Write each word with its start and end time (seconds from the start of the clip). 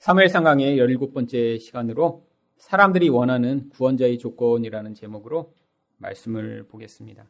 사무엘상 0.00 0.44
강의 0.44 0.78
17번째 0.78 1.60
시간으로 1.60 2.26
사람들이 2.56 3.10
원하는 3.10 3.68
구원자의 3.68 4.16
조건이라는 4.16 4.94
제목으로 4.94 5.52
말씀을 5.98 6.66
보겠습니다. 6.68 7.28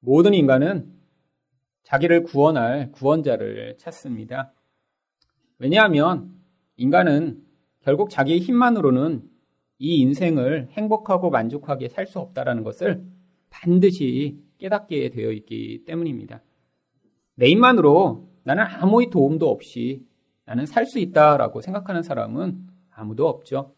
모든 0.00 0.34
인간은 0.34 0.92
자기를 1.84 2.24
구원할 2.24 2.92
구원자를 2.92 3.78
찾습니다. 3.78 4.52
왜냐하면 5.56 6.34
인간은 6.76 7.42
결국 7.80 8.10
자기의 8.10 8.40
힘만으로는 8.40 9.22
이 9.78 10.00
인생을 10.00 10.68
행복하고 10.72 11.30
만족하게 11.30 11.88
살 11.88 12.06
수 12.06 12.18
없다라는 12.18 12.62
것을 12.62 13.02
반드시 13.48 14.38
깨닫게 14.58 15.08
되어 15.08 15.32
있기 15.32 15.84
때문입니다. 15.86 16.42
내 17.36 17.48
힘만으로 17.48 18.28
나는 18.42 18.64
아무의 18.64 19.08
도움도 19.08 19.48
없이 19.48 20.04
나는 20.46 20.66
살 20.66 20.86
수 20.86 20.98
있다라고 20.98 21.60
생각하는 21.60 22.02
사람은 22.02 22.66
아무도 22.90 23.28
없죠. 23.28 23.74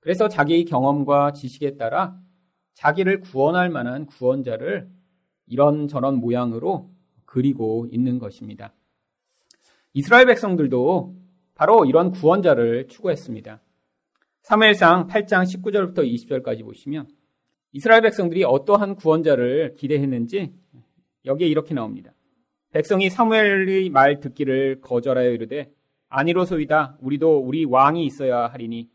그래서 0.00 0.28
자기의 0.28 0.64
경험과 0.64 1.32
지식에 1.32 1.76
따라 1.76 2.20
자기를 2.74 3.20
구원할 3.20 3.70
만한 3.70 4.06
구원자를 4.06 4.88
이런저런 5.46 6.16
모양으로 6.16 6.90
그리고 7.24 7.86
있는 7.90 8.18
것입니다. 8.18 8.74
이스라엘 9.92 10.26
백성들도 10.26 11.14
바로 11.54 11.84
이런 11.84 12.10
구원자를 12.10 12.88
추구했습니다. 12.88 13.60
3무엘상 14.42 15.08
8장 15.08 15.44
19절부터 15.44 15.98
20절까지 15.98 16.64
보시면 16.64 17.06
이스라엘 17.72 18.02
백성들이 18.02 18.44
어떠한 18.44 18.96
구원자를 18.96 19.74
기대했는지 19.76 20.52
여기에 21.24 21.48
이렇게 21.48 21.74
나옵니다. 21.74 22.12
백성이 22.72 23.08
사무엘의 23.08 23.88
말 23.90 24.20
듣기를 24.20 24.80
거절하여 24.80 25.30
이르되 25.30 25.72
아니로소이다 26.16 26.98
우리도 27.00 27.38
우리 27.40 27.64
왕이 27.64 28.06
있어야 28.06 28.46
하리니 28.46 28.88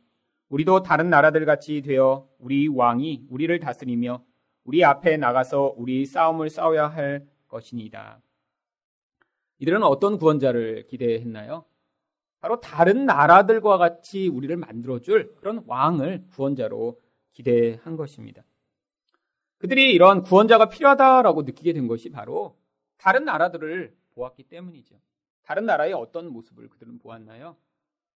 우리도 0.47 0.83
다른 0.83 1.09
나라들 1.09 1.45
같이 1.45 1.81
되어 1.81 2.29
우리 2.39 2.69
왕이 2.69 3.25
우리를 3.29 3.59
다스리며 3.59 4.23
우리 4.63 4.85
앞에 4.85 5.17
나가서 5.17 5.73
우리 5.77 6.05
싸움을 6.05 6.49
싸워야 6.49 6.87
할 6.87 7.27
것이니이다. 7.49 8.21
이들은 9.59 9.83
어떤 9.83 10.17
구원자를 10.17 10.87
기대했나요? 10.87 11.65
바로 12.39 12.61
다른 12.61 13.05
나라들과 13.05 13.77
같이 13.77 14.29
우리를 14.29 14.55
만들어줄 14.55 15.35
그런 15.35 15.63
왕을 15.67 16.27
구원자로 16.31 17.01
기대한 17.33 17.97
것입니다. 17.97 18.45
그들이 19.57 19.93
이런 19.93 20.23
구원자가 20.23 20.69
필요하다라고 20.69 21.41
느끼게 21.41 21.73
된 21.73 21.87
것이 21.87 22.09
바로 22.11 22.57
다른 22.97 23.25
나라들을 23.25 23.93
보았기 24.11 24.43
때문이죠. 24.43 24.95
다른 25.49 25.65
나라의 25.65 25.93
어떤 25.93 26.31
모습을 26.31 26.69
그들은 26.69 26.99
보았나요? 26.99 27.57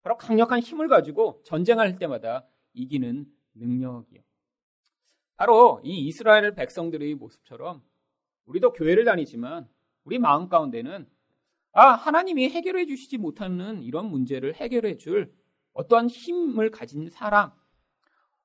바로 0.02 0.16
강력한 0.16 0.58
힘을 0.58 0.88
가지고 0.88 1.40
전쟁할 1.44 1.96
때마다 1.96 2.44
이기는 2.72 3.24
능력이요. 3.54 4.20
바로 5.36 5.80
이 5.84 6.08
이스라엘 6.08 6.56
백성들의 6.56 7.14
모습처럼 7.14 7.84
우리도 8.46 8.72
교회를 8.72 9.04
다니지만 9.04 9.68
우리 10.02 10.18
마음 10.18 10.48
가운데는 10.48 11.08
아, 11.70 11.90
하나님이 11.92 12.48
해결해 12.48 12.86
주시지 12.86 13.18
못하는 13.18 13.80
이런 13.84 14.06
문제를 14.10 14.56
해결해 14.56 14.96
줄 14.96 15.32
어떠한 15.72 16.08
힘을 16.08 16.72
가진 16.72 17.10
사람, 17.10 17.52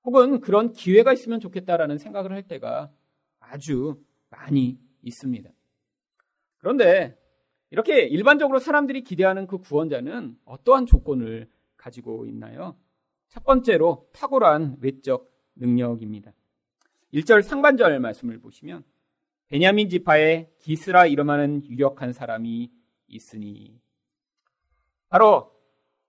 혹은 0.03 0.41
그런 0.41 0.73
기회가 0.73 1.11
있으면 1.11 1.39
좋겠다라는 1.39 1.97
생각을 1.97 2.31
할 2.31 2.47
때가 2.47 2.93
아주 3.39 3.99
많이 4.29 4.79
있습니다. 5.01 5.49
그런데 6.59 7.24
이렇게 7.75 8.03
일반적으로 8.03 8.59
사람들이 8.59 9.03
기대하는 9.03 9.47
그 9.47 9.57
구원자는 9.57 10.37
어떠한 10.45 10.85
조건을 10.85 11.49
가지고 11.75 12.25
있나요? 12.25 12.77
첫 13.27 13.43
번째로 13.43 14.07
탁월한 14.13 14.77
외적 14.79 15.29
능력입니다. 15.55 16.31
1절 17.13 17.41
상반절 17.41 17.99
말씀을 17.99 18.39
보시면 18.39 18.85
베냐민 19.49 19.89
지파에 19.89 20.49
기스라 20.59 21.05
이름하는 21.05 21.65
유력한 21.65 22.13
사람이 22.13 22.71
있으니 23.09 23.77
바로 25.09 25.51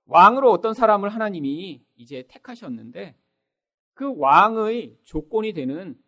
왕으로 0.04 0.52
어떤 0.52 0.72
사람을 0.72 1.08
하나님이 1.08 1.84
이제 1.96 2.28
택하셨는데 2.28 3.16
그 3.92 4.16
왕의 4.16 4.98
조건이 5.02 5.52
되는 5.52 6.00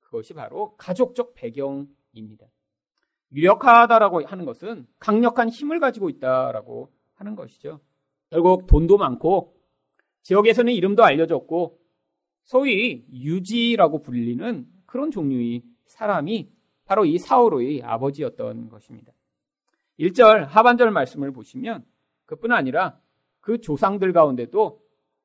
그것이 0.00 0.34
바로 0.34 0.76
가족적 0.76 1.32
배경입니다. 1.34 2.46
유력하다라고 3.32 4.26
하는 4.26 4.44
것은 4.44 4.86
강력한 4.98 5.48
힘을 5.48 5.80
가지고 5.80 6.08
있다라고 6.08 6.92
하는 7.14 7.34
것이죠. 7.36 7.80
결국 8.30 8.66
돈도 8.66 8.96
많고 8.96 9.54
지역에서는 10.22 10.72
이름도 10.72 11.04
알려졌고 11.04 11.78
소위 12.44 13.06
유지라고 13.12 14.02
불리는 14.02 14.66
그런 14.86 15.10
종류의 15.10 15.62
사람이 15.86 16.50
바로 16.84 17.04
이 17.04 17.18
사오로의 17.18 17.82
아버지였던 17.82 18.70
것입니다. 18.70 19.12
1절 19.98 20.46
하반절 20.46 20.90
말씀을 20.90 21.32
보시면 21.32 21.84
그뿐 22.24 22.52
아니라 22.52 22.98
그 23.40 23.60
조상들 23.60 24.12
가운데도 24.12 24.80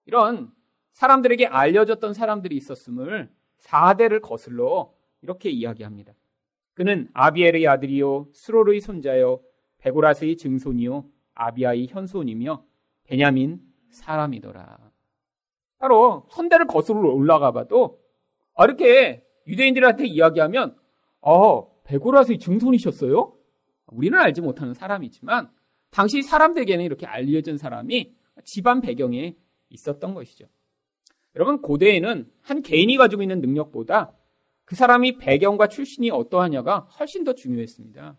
이런 0.05 0.51
사람들에게 0.93 1.45
알려졌던 1.45 2.13
사람들이 2.13 2.55
있었음을 2.57 3.31
4대를 3.59 4.21
거슬러 4.21 4.93
이렇게 5.21 5.49
이야기합니다. 5.49 6.13
그는 6.73 7.07
아비엘의 7.13 7.67
아들이요 7.67 8.29
스로르의 8.33 8.81
손자요 8.81 9.41
베고라스의 9.79 10.37
증손이요 10.37 11.05
아비아의 11.35 11.87
현손이며 11.87 12.63
베냐민 13.03 13.61
사람이더라. 13.89 14.91
바로 15.77 16.25
선대를 16.29 16.67
거슬러 16.67 17.09
올라가 17.09 17.51
봐도 17.51 17.99
이렇게 18.57 19.23
유대인들한테 19.47 20.05
이야기하면 20.07 20.75
어 21.21 21.69
베고라스의 21.83 22.39
증손이셨어요? 22.39 23.33
우리는 23.87 24.17
알지 24.17 24.41
못하는 24.41 24.73
사람이지만 24.73 25.51
당시 25.91 26.21
사람들에게는 26.21 26.85
이렇게 26.85 27.05
알려진 27.05 27.57
사람이 27.57 28.15
집안 28.45 28.81
배경에 28.81 29.35
있었던 29.69 30.13
것이죠. 30.13 30.45
여러분 31.35 31.61
고대에는 31.61 32.31
한 32.41 32.61
개인이 32.61 32.95
가지고 32.97 33.21
있는 33.21 33.41
능력보다 33.41 34.13
그 34.73 34.77
사람이 34.77 35.19
배경과 35.19 35.67
출신이 35.67 36.09
어떠하냐가 36.09 36.79
훨씬 36.99 37.23
더 37.23 37.35
중요했습니다. 37.35 38.17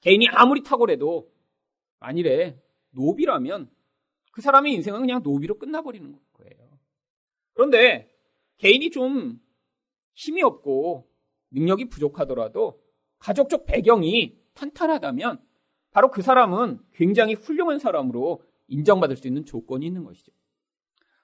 개인이 0.00 0.26
아무리 0.30 0.62
탁월해도 0.62 1.30
만일에 1.98 2.58
노비라면 2.92 3.70
그 4.32 4.40
사람의 4.40 4.72
인생은 4.72 5.00
그냥 5.00 5.20
노비로 5.22 5.58
끝나버리는 5.58 6.18
거예요. 6.32 6.78
그런데 7.52 8.10
개인이 8.56 8.90
좀 8.90 9.38
힘이 10.14 10.42
없고 10.42 11.06
능력이 11.50 11.90
부족하더라도 11.90 12.82
가족적 13.18 13.66
배경이 13.66 14.38
탄탄하다면 14.54 15.44
바로 15.90 16.10
그 16.10 16.22
사람은 16.22 16.80
굉장히 16.94 17.34
훌륭한 17.34 17.78
사람으로 17.78 18.42
인정받을 18.68 19.18
수 19.18 19.28
있는 19.28 19.44
조건이 19.44 19.84
있는 19.84 20.02
것이죠. 20.02 20.32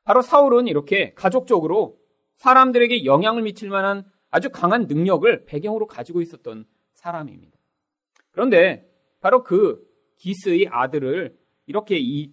바로 0.05 0.21
사울은 0.21 0.69
이렇게 0.69 1.15
가족적으로 1.15 2.02
사람들에게 2.37 3.05
영향을 3.05 3.43
미칠 3.43 3.71
만한 3.71 4.05
아주 4.31 4.51
강한 4.51 4.87
능력을 4.87 5.45
배경으로 5.45 5.87
가지고 5.87 6.21
있었던 6.23 6.65
사람입니다. 6.95 7.59
그런데 8.31 8.91
바로 9.21 9.43
그 9.45 9.87
기스의 10.17 10.69
아들을 10.69 11.37
이렇게 11.67 11.99
이 11.99 12.33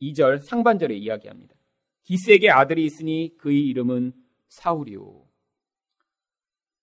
2절 0.00 0.42
상반절에 0.42 0.94
이야기합니다. 0.96 1.54
기스에게 2.04 2.50
아들이 2.50 2.84
있으니 2.84 3.36
그의 3.36 3.60
이름은 3.66 4.12
사울이요. 4.48 5.26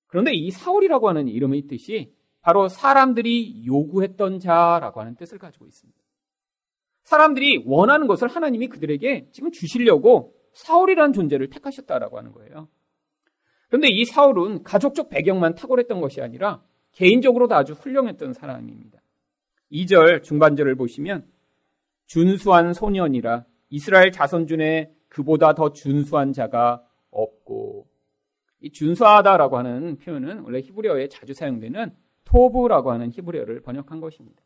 그런데 0.08 0.34
이 0.34 0.52
사울이라고 0.52 1.10
하는 1.10 1.28
이름의 1.28 1.64
뜻이 1.64 2.14
바로 2.42 2.70
사람들이 2.70 3.66
요구했던 3.66 4.40
자라고 4.40 5.02
하는 5.02 5.16
뜻을 5.16 5.38
가지고 5.38 5.68
있습니다. 5.68 6.00
사람들이 7.04 7.64
원하는 7.66 8.08
것을 8.08 8.28
하나님이 8.28 8.68
그들에게 8.68 9.30
지금 9.32 9.52
주시려고 9.52 10.37
사울이라는 10.58 11.14
존재를 11.14 11.50
택하셨다라고 11.50 12.18
하는 12.18 12.32
거예요. 12.32 12.68
그런데 13.68 13.90
이 13.90 14.06
사울은 14.06 14.64
가족적 14.64 15.10
배경만 15.10 15.56
탁월했던 15.56 16.02
것이 16.02 16.22
아니라 16.22 16.64
개인적으로도 16.94 17.54
아주 17.56 17.74
훌륭했던 17.74 18.34
사람입니다. 18.34 19.00
2절 19.72 20.24
중반절을 20.24 20.76
보시면 20.76 21.28
준수한 22.08 22.74
소년이라 22.74 23.46
이스라엘 23.70 24.12
자손 24.12 24.48
중에 24.48 24.92
그보다 25.10 25.54
더 25.54 25.74
준수한 25.74 26.34
자가 26.34 26.84
없고 27.12 27.88
이 28.62 28.72
준수하다라고 28.72 29.58
하는 29.58 29.98
표현은 29.98 30.40
원래 30.40 30.60
히브리어에 30.60 31.10
자주 31.10 31.34
사용되는 31.34 31.96
토브라고 32.24 32.92
하는 32.92 33.12
히브리어를 33.12 33.62
번역한 33.62 34.00
것입니다. 34.00 34.42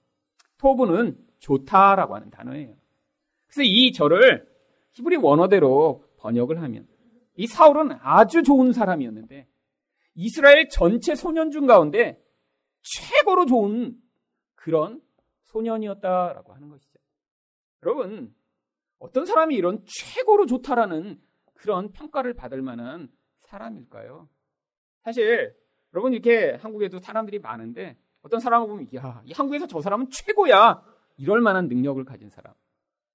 토브는 0.58 1.18
좋다라고 1.40 2.16
하는 2.16 2.30
단어예요. 2.30 2.76
그래서 3.48 3.64
이 3.64 3.94
절을 3.94 4.51
히브리 4.94 5.18
원어대로 5.18 6.04
번역을 6.18 6.62
하면 6.62 6.88
이 7.36 7.48
사울은 7.48 7.98
아주 8.02 8.44
좋은 8.44 8.74
사람이었는데 8.74 9.48
이스라엘 10.16 10.70
전체 10.70 11.16
소년 11.16 11.52
중 11.52 11.66
가운데 11.66 12.22
최고로 12.82 13.46
좋은 13.46 13.96
그런 14.56 15.02
소년이었다라고 15.46 16.54
하는 16.54 16.70
것이죠. 16.70 17.00
여러분, 17.84 18.34
어떤 19.00 19.26
사람이 19.26 19.56
이런 19.56 19.84
최고로 19.86 20.46
좋다라는 20.46 21.20
그런 21.54 21.92
평가를 21.92 22.34
받을 22.34 22.62
만한 22.62 23.10
사람일까요? 23.40 24.30
사실, 25.04 25.56
여러분 25.94 26.14
이렇게 26.14 26.52
한국에도 26.62 27.00
사람들이 27.00 27.40
많은데 27.40 27.98
어떤 28.22 28.40
사람을 28.40 28.68
보면, 28.68 28.88
야, 28.96 29.22
이 29.26 29.32
한국에서 29.34 29.68
저 29.68 29.82
사람은 29.82 30.10
최고야! 30.10 30.84
이럴 31.18 31.42
만한 31.42 31.68
능력을 31.68 32.04
가진 32.06 32.30
사람. 32.30 32.54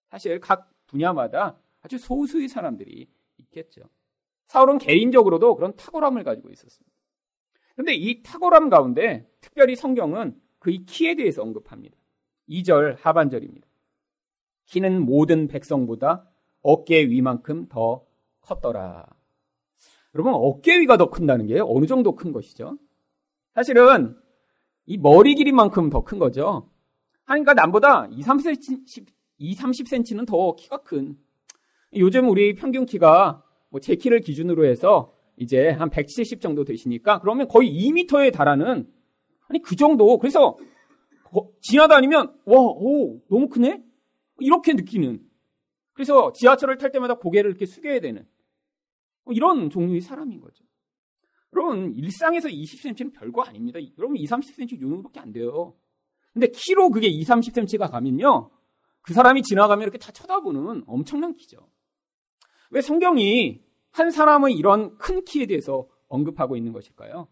사실 0.09 0.41
각 0.41 0.71
분야마다 0.87 1.59
아주 1.87 1.99
소수의 1.99 2.49
사람들이 2.49 3.09
있겠죠. 3.39 3.83
사울은 4.49 4.79
개인적으로도 4.79 5.55
그런 5.55 5.77
탁월함을 5.77 6.25
가지고 6.25 6.51
있었습니다. 6.51 6.97
그런데 7.75 7.95
이 7.95 8.23
탁월함 8.25 8.71
가운데 8.71 9.29
특별히 9.41 9.77
성경은 9.77 10.37
그의 10.59 10.85
키에 10.85 11.15
대해서 11.15 11.43
언급합니다. 11.43 11.97
2절 12.49 12.97
하반절입니다. 12.99 13.69
키는 14.65 15.05
모든 15.05 15.47
백성보다 15.47 16.29
어깨 16.63 17.09
위만큼 17.09 17.69
더 17.69 18.05
컸더라. 18.41 19.07
여러분, 20.15 20.33
어깨 20.35 20.81
위가 20.81 20.97
더 20.97 21.09
큰다는 21.11 21.47
게 21.47 21.61
어느 21.61 21.87
정도 21.87 22.17
큰 22.17 22.33
것이죠? 22.33 22.79
사실은 23.55 24.19
이 24.87 24.99
머리 24.99 25.37
길이만큼 25.37 25.91
더 25.91 26.03
큰 26.03 26.19
거죠. 26.19 26.69
하니까 27.27 27.55
남보다 27.55 28.07
2, 28.07 28.23
30cm, 28.23 29.07
2, 29.39 29.55
30cm는 29.55 30.27
더 30.27 30.57
키가 30.57 30.79
큰. 30.79 31.17
요즘 31.95 32.29
우리 32.29 32.55
평균 32.55 32.87
키가 32.87 33.43
뭐 33.71 33.81
제 33.81 33.95
키를 33.95 34.21
기준으로 34.21 34.67
해서 34.67 35.15
이제 35.37 35.69
한 35.69 35.91
170 35.91 36.41
정도 36.41 36.65
되시니까 36.65 37.21
그러면 37.21 37.49
거의 37.49 37.71
2m에 37.71 38.33
달하는 38.33 38.91
아니 39.49 39.61
그 39.63 39.77
정도. 39.77 40.19
그래서 40.19 40.57
지나다니면 41.61 42.41
와, 42.45 42.59
오, 42.59 43.21
너무 43.29 43.49
크네? 43.49 43.83
이렇게 44.39 44.73
느끼는. 44.73 45.21
그래서 45.93 46.33
지하철을 46.33 46.79
탈 46.79 46.91
때마다 46.93 47.15
고개를 47.15 47.51
이렇게 47.51 47.67
숙여야 47.67 48.01
되는 48.01 48.27
뭐 49.25 49.35
이런 49.35 49.71
종류의 49.71 50.01
사람인 50.01 50.41
거죠. 50.41 50.65
여러분, 51.55 51.95
일상에서 51.95 52.49
20cm는 52.49 53.15
별거 53.15 53.43
아닙니다. 53.43 53.79
여러분, 53.99 54.17
2, 54.17 54.25
30cm 54.27 54.81
요 54.81 54.89
정도밖에 54.91 55.21
안 55.21 55.33
돼요. 55.33 55.75
근데 56.33 56.49
키로 56.49 56.91
그게 56.91 57.07
2, 57.09 57.23
30cm가 57.23 57.91
가면요. 57.91 58.51
그 59.01 59.15
사람이 59.15 59.43
지나가면 59.43 59.83
이렇게 59.83 59.97
다 59.97 60.13
쳐다보는 60.13 60.85
엄청난 60.87 61.35
키죠. 61.35 61.71
왜 62.71 62.81
성경이 62.81 63.61
한 63.91 64.11
사람의 64.11 64.55
이런 64.55 64.97
큰 64.99 65.25
키에 65.25 65.47
대해서 65.47 65.89
언급하고 66.09 66.57
있는 66.57 66.73
것일까요? 66.73 67.29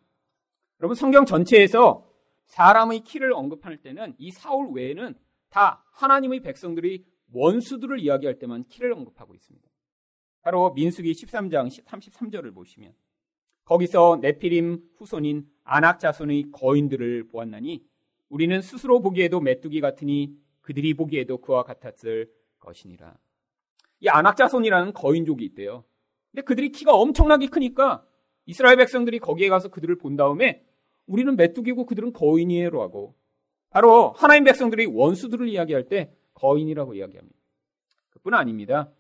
여러분, 0.81 0.94
성경 0.94 1.25
전체에서 1.25 2.10
사람의 2.46 3.00
키를 3.00 3.32
언급할 3.32 3.78
때는 3.78 4.14
이 4.19 4.31
사울 4.31 4.70
외에는 4.75 5.14
다 5.50 5.84
하나님의 5.92 6.40
백성들이 6.40 7.04
원수들을 7.32 8.00
이야기할 8.00 8.38
때만 8.38 8.64
키를 8.69 8.92
언급하고 8.92 9.34
있습니다. 9.34 9.69
바로 10.42 10.72
민수기 10.75 11.12
13장 11.12 11.70
33절을 11.84 12.54
보시면 12.54 12.92
거기서 13.64 14.19
네피림 14.20 14.82
후손인 14.96 15.48
아낙 15.64 15.98
자손의 15.98 16.50
거인들을 16.52 17.28
보았나니 17.28 17.82
우리는 18.28 18.60
스스로 18.60 19.00
보기에도 19.00 19.40
메뚜기 19.40 19.81
같으니 19.81 20.36
그들이 20.60 20.94
보기에도 20.94 21.38
그와 21.38 21.62
같았을 21.62 22.31
것이니라. 22.58 23.16
이 24.05 24.09
아낙 24.09 24.37
자손이라는 24.37 24.93
거인족이 24.93 25.45
있대요. 25.47 25.85
근데 26.31 26.43
그들이 26.43 26.71
키가 26.71 26.95
엄청나게 26.95 27.47
크니까 27.47 28.05
이스라엘 28.47 28.77
백성들이 28.77 29.19
거기에 29.19 29.49
가서 29.49 29.69
그들을 29.69 29.97
본 29.97 30.17
다음에 30.17 30.62
우리는 31.06 31.35
메뚜기고 31.37 31.87
그들은 31.87 32.12
거인이에요 32.12 32.81
하고 32.83 33.15
바로 33.71 34.12
하나님 34.12 34.45
백성들이 34.45 34.87
원수들을 34.87 35.49
이야기할 35.49 35.89
때 35.89 36.12
거인이라고 36.35 36.95
이야기합니다. 36.95 37.39
그뿐 38.11 38.35
아닙니다. 38.35 38.91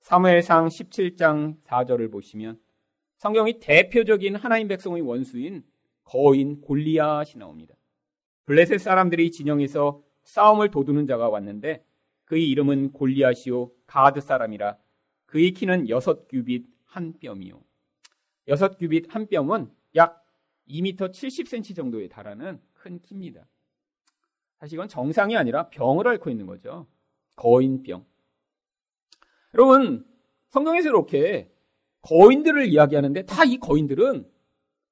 사무엘상 0.00 0.66
17장 0.66 1.62
4절을 1.64 2.10
보시면 2.10 2.58
성경이 3.18 3.60
대표적인 3.60 4.34
하나님 4.36 4.68
백성의 4.68 5.02
원수인 5.02 5.62
거인 6.04 6.60
골리앗이 6.60 7.34
나옵니다. 7.36 7.74
블레셋 8.46 8.80
사람들이 8.80 9.30
진영에서 9.30 10.02
싸움을 10.24 10.70
도두는 10.70 11.06
자가 11.06 11.28
왔는데 11.28 11.84
그의 12.30 12.48
이름은 12.50 12.92
골리앗이요 12.92 13.72
가드 13.88 14.20
사람이라 14.20 14.78
그의 15.26 15.50
키는 15.50 15.88
여섯 15.88 16.28
규빗 16.28 16.64
한 16.84 17.12
뼘이요. 17.18 17.60
여섯 18.46 18.78
규빗 18.78 19.12
한 19.12 19.26
뼘은 19.26 19.68
약 19.96 20.24
2m 20.68 21.10
70cm 21.10 21.74
정도에 21.74 22.06
달하는 22.06 22.60
큰 22.72 23.00
키입니다. 23.00 23.48
사실 24.60 24.76
이건 24.76 24.86
정상이 24.86 25.36
아니라 25.36 25.70
병을 25.70 26.06
앓고 26.06 26.30
있는 26.30 26.46
거죠. 26.46 26.86
거인병. 27.34 28.06
여러분, 29.54 30.06
성경에서 30.50 30.88
이렇게 30.88 31.52
거인들을 32.02 32.64
이야기하는데 32.66 33.24
다 33.24 33.44
이 33.44 33.58
거인들은 33.58 34.30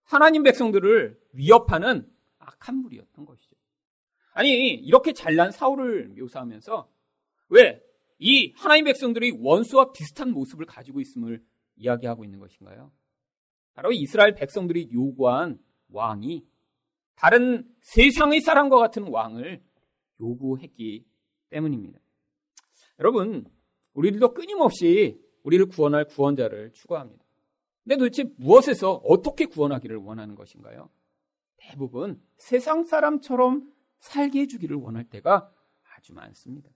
하나님 0.02 0.42
백성들을 0.42 1.20
위협하는 1.34 2.10
악한 2.40 2.78
무리였던 2.78 3.24
것이죠. 3.26 3.54
아니, 4.32 4.74
이렇게 4.74 5.12
잘난 5.12 5.52
사울을 5.52 6.08
묘사하면서 6.18 6.97
왜 7.48 7.88
이 8.18 8.52
하나님 8.56 8.84
백성들이 8.86 9.38
원수와 9.38 9.92
비슷한 9.92 10.32
모습을 10.32 10.66
가지고 10.66 11.00
있음을 11.00 11.42
이야기하고 11.76 12.24
있는 12.24 12.40
것인가요? 12.40 12.92
바로 13.74 13.92
이스라엘 13.92 14.34
백성들이 14.34 14.90
요구한 14.92 15.58
왕이 15.90 16.44
다른 17.14 17.68
세상의 17.82 18.40
사람과 18.40 18.78
같은 18.78 19.04
왕을 19.04 19.62
요구했기 20.20 21.06
때문입니다. 21.50 22.00
여러분, 22.98 23.44
우리들도 23.92 24.34
끊임없이 24.34 25.20
우리를 25.44 25.66
구원할 25.66 26.04
구원자를 26.04 26.72
추구합니다. 26.72 27.24
근데 27.84 27.96
도대체 27.96 28.24
무엇에서 28.36 28.94
어떻게 29.04 29.46
구원하기를 29.46 29.96
원하는 29.96 30.34
것인가요? 30.34 30.90
대부분 31.56 32.20
세상 32.36 32.84
사람처럼 32.84 33.72
살게 34.00 34.40
해주기를 34.40 34.76
원할 34.76 35.04
때가 35.04 35.52
아주 35.94 36.12
많습니다. 36.14 36.70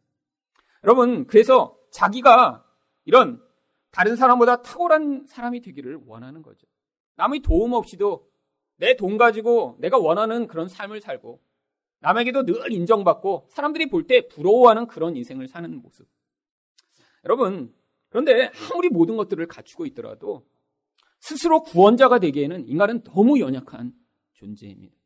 여러분, 0.85 1.27
그래서 1.27 1.77
자기가 1.91 2.65
이런 3.05 3.43
다른 3.91 4.17
사람보다 4.17 4.63
탁월한 4.63 5.27
사람이 5.27 5.61
되기를 5.61 6.01
원하는 6.07 6.43
거죠. 6.43 6.67
남의 7.17 7.41
도움 7.41 7.73
없이도 7.73 8.29
내 8.77 8.97
돈 8.97 9.17
가지고 9.17 9.77
내가 9.79 9.99
원하는 9.99 10.47
그런 10.47 10.69
삶을 10.69 11.01
살고 11.01 11.41
남에게도 12.01 12.45
늘 12.45 12.73
인정받고 12.73 13.49
사람들이 13.51 13.89
볼 13.91 14.07
때 14.07 14.27
부러워하는 14.27 14.87
그런 14.89 15.15
인생을 15.17 15.47
사는 15.47 15.73
모습. 15.81 16.09
여러분, 17.25 17.73
그런데 18.09 18.51
아무리 18.73 18.89
모든 18.89 19.17
것들을 19.17 19.47
갖추고 19.47 19.87
있더라도 19.87 20.45
스스로 21.21 21.63
구원자가 21.63 22.19
되기에는 22.19 22.67
인간은 22.67 23.05
너무 23.05 23.39
연약한 23.39 23.93
존재입니다. 24.33 24.97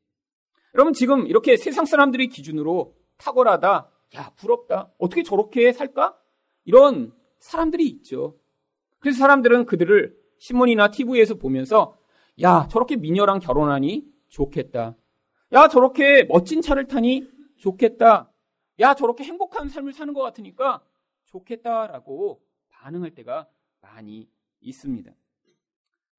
여러분, 0.74 0.94
지금 0.94 1.26
이렇게 1.26 1.56
세상 1.58 1.84
사람들의 1.84 2.28
기준으로 2.28 2.96
탁월하다, 3.18 3.90
야, 4.14 4.30
부럽다, 4.36 4.92
어떻게 4.98 5.22
저렇게 5.22 5.72
살까? 5.72 6.16
이런 6.64 7.12
사람들이 7.38 7.86
있죠. 7.88 8.38
그래서 8.98 9.18
사람들은 9.18 9.66
그들을 9.66 10.16
신문이나 10.38 10.90
TV에서 10.90 11.34
보면서 11.34 11.98
야, 12.42 12.68
저렇게 12.70 12.96
미녀랑 12.96 13.40
결혼하니 13.40 14.04
좋겠다. 14.28 14.96
야, 15.52 15.68
저렇게 15.68 16.24
멋진 16.24 16.60
차를 16.60 16.86
타니 16.86 17.28
좋겠다. 17.56 18.30
야, 18.80 18.94
저렇게 18.94 19.24
행복한 19.24 19.68
삶을 19.68 19.92
사는 19.92 20.12
것 20.12 20.22
같으니까 20.22 20.82
좋겠다라고 21.24 22.42
반응할 22.70 23.12
때가 23.14 23.48
많이 23.80 24.28
있습니다. 24.60 25.12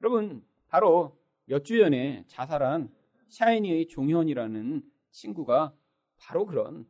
여러분, 0.02 0.44
바로 0.68 1.18
몇 1.46 1.64
주 1.64 1.78
전에 1.80 2.24
자살한 2.28 2.92
샤이니의 3.30 3.88
종현이라는 3.88 4.82
친구가 5.12 5.74
바로 6.18 6.46
그런 6.46 6.88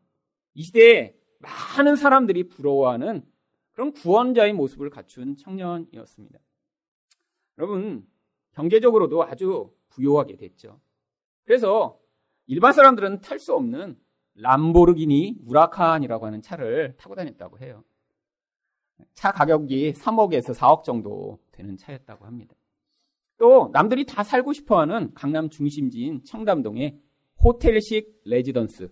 이 0.58 0.64
시대에 0.64 1.16
많은 1.38 1.96
사람들이 1.96 2.50
부러워하는 2.50 3.24
그런 3.74 3.94
구원자의 3.94 4.54
모습을 4.54 4.90
갖춘 4.90 5.36
청년이었습니다. 5.36 6.40
여러분, 7.60 8.08
경제적으로도 8.54 9.24
아주 9.24 9.72
부유하게 9.90 10.36
됐죠. 10.38 10.82
그래서 11.44 12.00
일반 12.48 12.74
사람들은 12.74 13.22
탈 13.22 13.38
수 13.38 13.54
없는 13.54 14.00
람보르기니 14.34 15.42
우라칸이라고 15.46 16.26
하는 16.26 16.42
차를 16.42 16.96
타고 16.98 17.14
다녔다고 17.14 17.60
해요. 17.60 17.84
차 19.14 19.32
가격이 19.32 19.94
3억에서 19.94 20.56
4억 20.56 20.84
정도 20.84 21.38
되는 21.52 21.78
차였다고 21.78 22.26
합니다. 22.26 22.56
또 23.38 23.70
남들이 23.74 24.08
다 24.08 24.24
살고 24.24 24.54
싶어하는 24.54 25.14
강남 25.14 25.52
중심지인 25.52 26.24
청담동의 26.24 27.00
호텔식 27.44 28.22
레지던스 28.26 28.92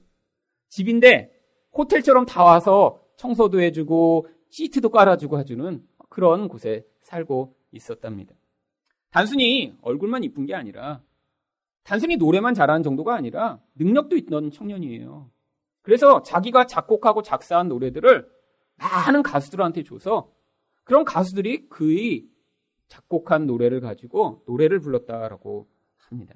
집인데 0.69 1.34
호텔처럼 1.77 2.25
다 2.25 2.43
와서 2.43 3.01
청소도 3.17 3.61
해주고 3.61 4.27
시트도 4.49 4.89
깔아주고 4.89 5.39
해주는 5.39 5.85
그런 6.09 6.47
곳에 6.47 6.85
살고 7.01 7.55
있었답니다. 7.71 8.35
단순히 9.11 9.75
얼굴만 9.81 10.23
이쁜 10.23 10.45
게 10.45 10.55
아니라 10.55 11.01
단순히 11.83 12.17
노래만 12.17 12.53
잘하는 12.53 12.83
정도가 12.83 13.15
아니라 13.15 13.59
능력도 13.75 14.17
있던 14.17 14.51
청년이에요. 14.51 15.29
그래서 15.81 16.23
자기가 16.23 16.65
작곡하고 16.65 17.21
작사한 17.21 17.67
노래들을 17.67 18.27
많은 18.77 19.23
가수들한테 19.23 19.83
줘서 19.83 20.31
그런 20.83 21.05
가수들이 21.05 21.69
그의 21.69 22.27
작곡한 22.87 23.45
노래를 23.45 23.81
가지고 23.81 24.43
노래를 24.47 24.79
불렀다라고 24.79 25.67
합니다. 25.97 26.35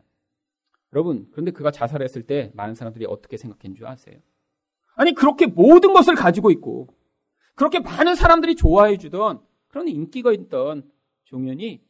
여러분, 0.94 1.28
그런데 1.32 1.52
그가 1.52 1.72
자살했을 1.72 2.24
때 2.24 2.52
많은 2.56 2.76
사람들이 2.76 3.06
어떻게 3.08 3.38
생각했는 3.38 3.76
줄 3.76 3.88
아세요? 3.88 4.20
아니, 5.00 5.14
그렇게 5.14 5.46
모든 5.46 5.94
것을 5.94 6.14
가지고 6.14 6.52
있고, 6.52 6.90
그렇게 7.56 7.80
많은 7.80 8.16
사람들이 8.16 8.56
좋아해 8.56 8.98
주던 8.98 9.42
그런 9.70 9.88
인기가 9.88 10.34
있던 10.34 10.92
종현이 11.24 11.82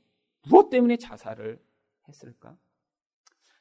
무엇 0.47 0.69
때문에 0.69 0.97
자살을 0.97 1.59
했을까? 2.07 2.55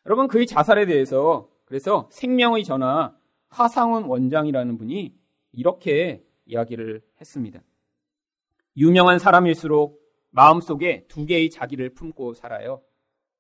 여러분, 0.05 0.29
그의 0.29 0.47
자살에 0.47 0.85
대해서 0.85 1.49
그래서 1.65 2.11
생명의 2.13 2.63
전하 2.63 3.17
하상훈 3.49 4.05
원장이라는 4.05 4.77
분이 4.77 5.17
이렇게 5.53 6.23
이야기를 6.45 7.01
했습니다. 7.19 7.63
유명한 8.77 9.19
사람일수록 9.19 9.99
마음속에 10.29 11.07
두 11.09 11.25
개의 11.25 11.49
자기를 11.49 11.95
품고 11.95 12.35
살아요. 12.35 12.83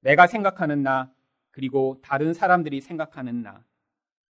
내가 0.01 0.27
생각하는 0.27 0.83
나, 0.83 1.13
그리고 1.51 2.01
다른 2.03 2.33
사람들이 2.33 2.81
생각하는 2.81 3.43
나. 3.43 3.63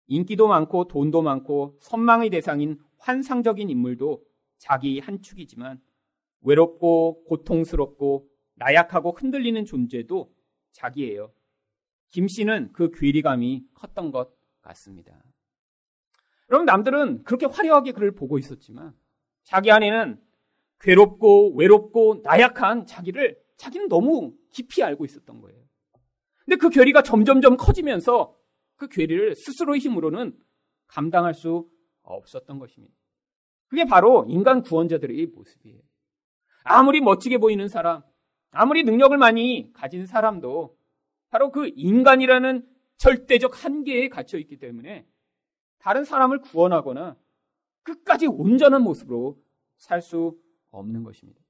인기도 0.07 0.49
많고 0.49 0.89
돈도 0.89 1.23
많고 1.23 1.77
선망의 1.81 2.31
대상인 2.31 2.79
환상적인 2.99 3.71
인물도 3.71 4.23
자기 4.59 5.01
한 5.01 5.23
축이지만 5.23 5.81
외롭고 6.43 7.25
고통스럽고 7.25 8.29
나약하고 8.55 9.13
흔들리는 9.13 9.65
존재도 9.65 10.33
자기예요. 10.73 11.33
김 12.09 12.29
씨는 12.29 12.73
그 12.73 12.91
괴리감이 12.91 13.65
컸던 13.75 14.11
것 14.13 14.31
같습니다. 14.61 15.23
여러분, 16.51 16.67
남들은 16.67 17.25
그렇게 17.25 17.47
화려하게 17.47 17.93
그를 17.93 18.15
보고 18.15 18.39
있었지만 18.39 18.95
자기 19.43 19.71
안에는 19.71 20.21
괴롭고 20.81 21.55
외롭고 21.55 22.21
나약한 22.23 22.87
자기를 22.87 23.41
자기는 23.57 23.89
너무 23.89 24.35
깊이 24.51 24.83
알고 24.83 25.05
있었던 25.05 25.41
거예요. 25.41 25.63
근데 26.45 26.57
그 26.57 26.69
괴리가 26.69 27.03
점점점 27.03 27.57
커지면서 27.57 28.37
그 28.77 28.89
괴리를 28.89 29.35
스스로의 29.35 29.81
힘으로는 29.81 30.37
감당할 30.87 31.35
수 31.35 31.69
없었던 32.03 32.59
것입니다. 32.59 32.95
그게 33.69 33.85
바로 33.85 34.27
인간 34.29 34.63
구원자들의 34.63 35.27
모습이에요. 35.27 35.81
아무리 36.65 37.01
멋지게 37.01 37.39
보이는 37.39 37.69
사람, 37.69 38.03
아무리 38.51 38.85
능력을 38.85 39.17
많이 39.17 39.73
가진 39.73 40.07
사람도 40.07 40.77
바로 41.31 41.51
그 41.51 41.71
인간이라는 41.75 42.67
절대적 42.99 43.65
한계에 43.65 44.09
갇혀 44.09 44.39
있기 44.39 44.59
때문에 44.59 45.07
다른 45.79 46.05
사람을 46.05 46.41
구원하거나 46.41 47.17
끝까지 47.83 48.27
온전한 48.27 48.83
모습으로 48.83 49.41
살 49.79 50.01
수 50.01 50.39
없는 50.71 51.03
것입니다. 51.03 51.41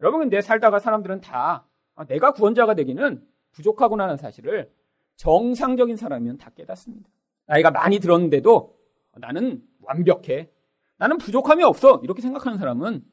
여러분, 0.00 0.20
근데 0.20 0.40
살다가 0.40 0.78
사람들은 0.78 1.20
다 1.20 1.66
아, 1.94 2.04
내가 2.06 2.32
구원자가 2.32 2.74
되기는 2.74 3.26
부족하구나라는 3.52 4.16
사실을 4.16 4.72
정상적인 5.20 5.96
사람이면 5.96 6.38
다 6.38 6.50
깨닫습니다. 6.50 7.10
나이가 7.44 7.70
많이 7.70 7.98
들었는데도 7.98 8.74
나는 9.18 9.62
완벽해. 9.82 10.50
나는 10.96 11.18
부족함이 11.18 11.62
없어. 11.62 12.00
이렇게 12.02 12.22
생각하는 12.22 12.56
사람은 12.58 13.04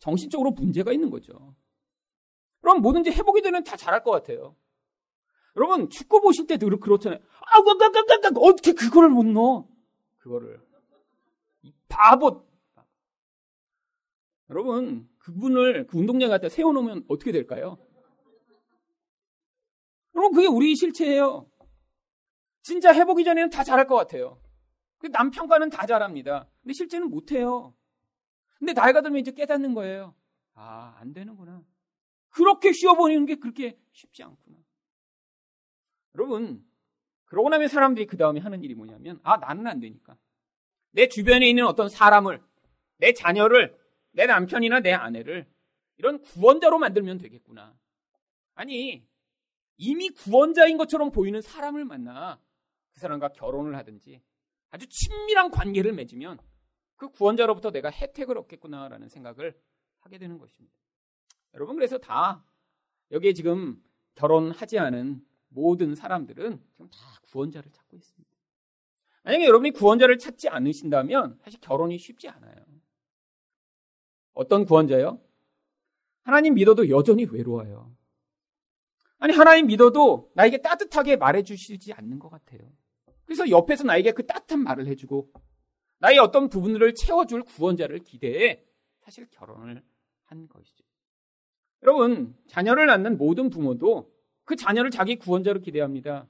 정신적으로 0.00 0.50
문제가 0.50 0.92
있는 0.92 1.10
거죠. 1.10 1.54
그럼 2.60 2.82
뭐든지 2.82 3.12
해보게 3.12 3.42
되면 3.42 3.62
다 3.62 3.76
잘할 3.76 4.02
것 4.02 4.10
같아요. 4.10 4.56
여러분 5.56 5.88
축구 5.88 6.20
보실 6.20 6.48
때도 6.48 6.68
그렇잖아요. 6.80 7.20
아, 7.20 7.62
깜깜깜깜 7.62 8.32
어떻게 8.38 8.72
그거를 8.72 9.08
못 9.08 9.24
넣어? 9.24 9.68
그거를 10.18 10.60
바보. 11.88 12.44
여러분 14.50 15.08
그분을 15.18 15.86
그 15.86 15.96
운동장 15.96 16.30
갖다 16.30 16.48
세워놓으면 16.48 17.04
어떻게 17.06 17.30
될까요? 17.30 17.78
여러분 20.14 20.32
그게 20.34 20.46
우리 20.46 20.74
실체예요. 20.76 21.50
진짜 22.62 22.92
해보기 22.92 23.24
전에는 23.24 23.50
다 23.50 23.62
잘할 23.62 23.86
것 23.86 23.96
같아요. 23.96 24.40
남 25.10 25.30
평가는 25.30 25.68
다 25.70 25.86
잘합니다. 25.86 26.48
근데 26.62 26.72
실제는 26.72 27.10
못해요. 27.10 27.74
근데 28.58 28.72
나이가 28.72 29.02
들면 29.02 29.20
이제 29.20 29.32
깨닫는 29.32 29.74
거예요. 29.74 30.14
아, 30.54 30.96
안 30.98 31.12
되는구나. 31.12 31.62
그렇게 32.30 32.72
보이는 32.96 33.26
게 33.26 33.34
그렇게 33.36 33.78
쉽지 33.92 34.22
않구나. 34.22 34.56
여러분, 36.14 36.64
그러고 37.26 37.48
나면 37.48 37.68
사람들이 37.68 38.06
그 38.06 38.16
다음에 38.16 38.40
하는 38.40 38.62
일이 38.62 38.74
뭐냐면, 38.74 39.20
아, 39.22 39.36
나는 39.36 39.66
안 39.66 39.80
되니까. 39.80 40.16
내 40.92 41.08
주변에 41.08 41.48
있는 41.48 41.66
어떤 41.66 41.88
사람을, 41.88 42.42
내 42.98 43.12
자녀를, 43.12 43.76
내 44.12 44.26
남편이나 44.26 44.80
내 44.80 44.92
아내를 44.92 45.46
이런 45.98 46.22
구원자로 46.22 46.78
만들면 46.78 47.18
되겠구나. 47.18 47.76
아니, 48.54 49.06
이미 49.76 50.10
구원자인 50.10 50.76
것처럼 50.76 51.10
보이는 51.10 51.40
사람을 51.40 51.84
만나 51.84 52.40
그 52.92 53.00
사람과 53.00 53.28
결혼을 53.28 53.76
하든지 53.76 54.22
아주 54.70 54.88
친밀한 54.88 55.50
관계를 55.50 55.92
맺으면 55.92 56.38
그 56.96 57.08
구원자로부터 57.10 57.70
내가 57.70 57.90
혜택을 57.90 58.38
얻겠구나라는 58.38 59.08
생각을 59.08 59.58
하게 60.00 60.18
되는 60.18 60.38
것입니다. 60.38 60.76
여러분, 61.54 61.76
그래서 61.76 61.98
다 61.98 62.44
여기에 63.10 63.32
지금 63.32 63.82
결혼하지 64.14 64.78
않은 64.78 65.24
모든 65.48 65.94
사람들은 65.94 66.62
지금 66.72 66.90
다 66.90 66.98
구원자를 67.30 67.70
찾고 67.70 67.96
있습니다. 67.96 68.34
만약에 69.22 69.46
여러분이 69.46 69.70
구원자를 69.70 70.18
찾지 70.18 70.48
않으신다면 70.48 71.38
사실 71.42 71.60
결혼이 71.60 71.98
쉽지 71.98 72.28
않아요. 72.28 72.54
어떤 74.34 74.64
구원자요? 74.64 75.20
하나님 76.24 76.54
믿어도 76.54 76.88
여전히 76.90 77.24
외로워요. 77.24 77.94
아니, 79.18 79.32
하나님 79.32 79.66
믿어도 79.66 80.30
나에게 80.34 80.58
따뜻하게 80.58 81.16
말해주시지 81.16 81.92
않는 81.92 82.18
것 82.18 82.28
같아요. 82.28 82.60
그래서 83.24 83.48
옆에서 83.48 83.84
나에게 83.84 84.12
그 84.12 84.26
따뜻한 84.26 84.62
말을 84.62 84.86
해주고 84.86 85.30
나의 85.98 86.18
어떤 86.18 86.48
부분을 86.48 86.94
채워줄 86.94 87.44
구원자를 87.44 88.00
기대해 88.00 88.62
사실 89.00 89.26
결혼을 89.30 89.82
한 90.24 90.48
것이죠. 90.48 90.84
여러분, 91.82 92.34
자녀를 92.48 92.86
낳는 92.86 93.18
모든 93.18 93.50
부모도 93.50 94.10
그 94.44 94.56
자녀를 94.56 94.90
자기 94.90 95.16
구원자로 95.16 95.60
기대합니다. 95.60 96.26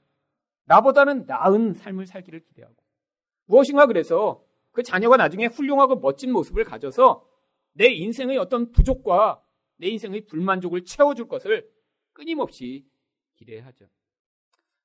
나보다는 0.65 1.25
나은 1.25 1.73
삶을 1.73 2.07
살기를 2.07 2.41
기대하고. 2.41 2.75
무엇인가 3.45 3.85
그래서 3.85 4.43
그 4.71 4.83
자녀가 4.83 5.17
나중에 5.17 5.45
훌륭하고 5.45 5.97
멋진 5.97 6.31
모습을 6.31 6.63
가져서 6.63 7.25
내 7.73 7.87
인생의 7.87 8.37
어떤 8.37 8.71
부족과 8.71 9.41
내 9.77 9.87
인생의 9.87 10.25
불만족을 10.25 10.85
채워줄 10.85 11.27
것을 11.27 11.69
끊임없이 12.15 12.87
기대하죠. 13.35 13.85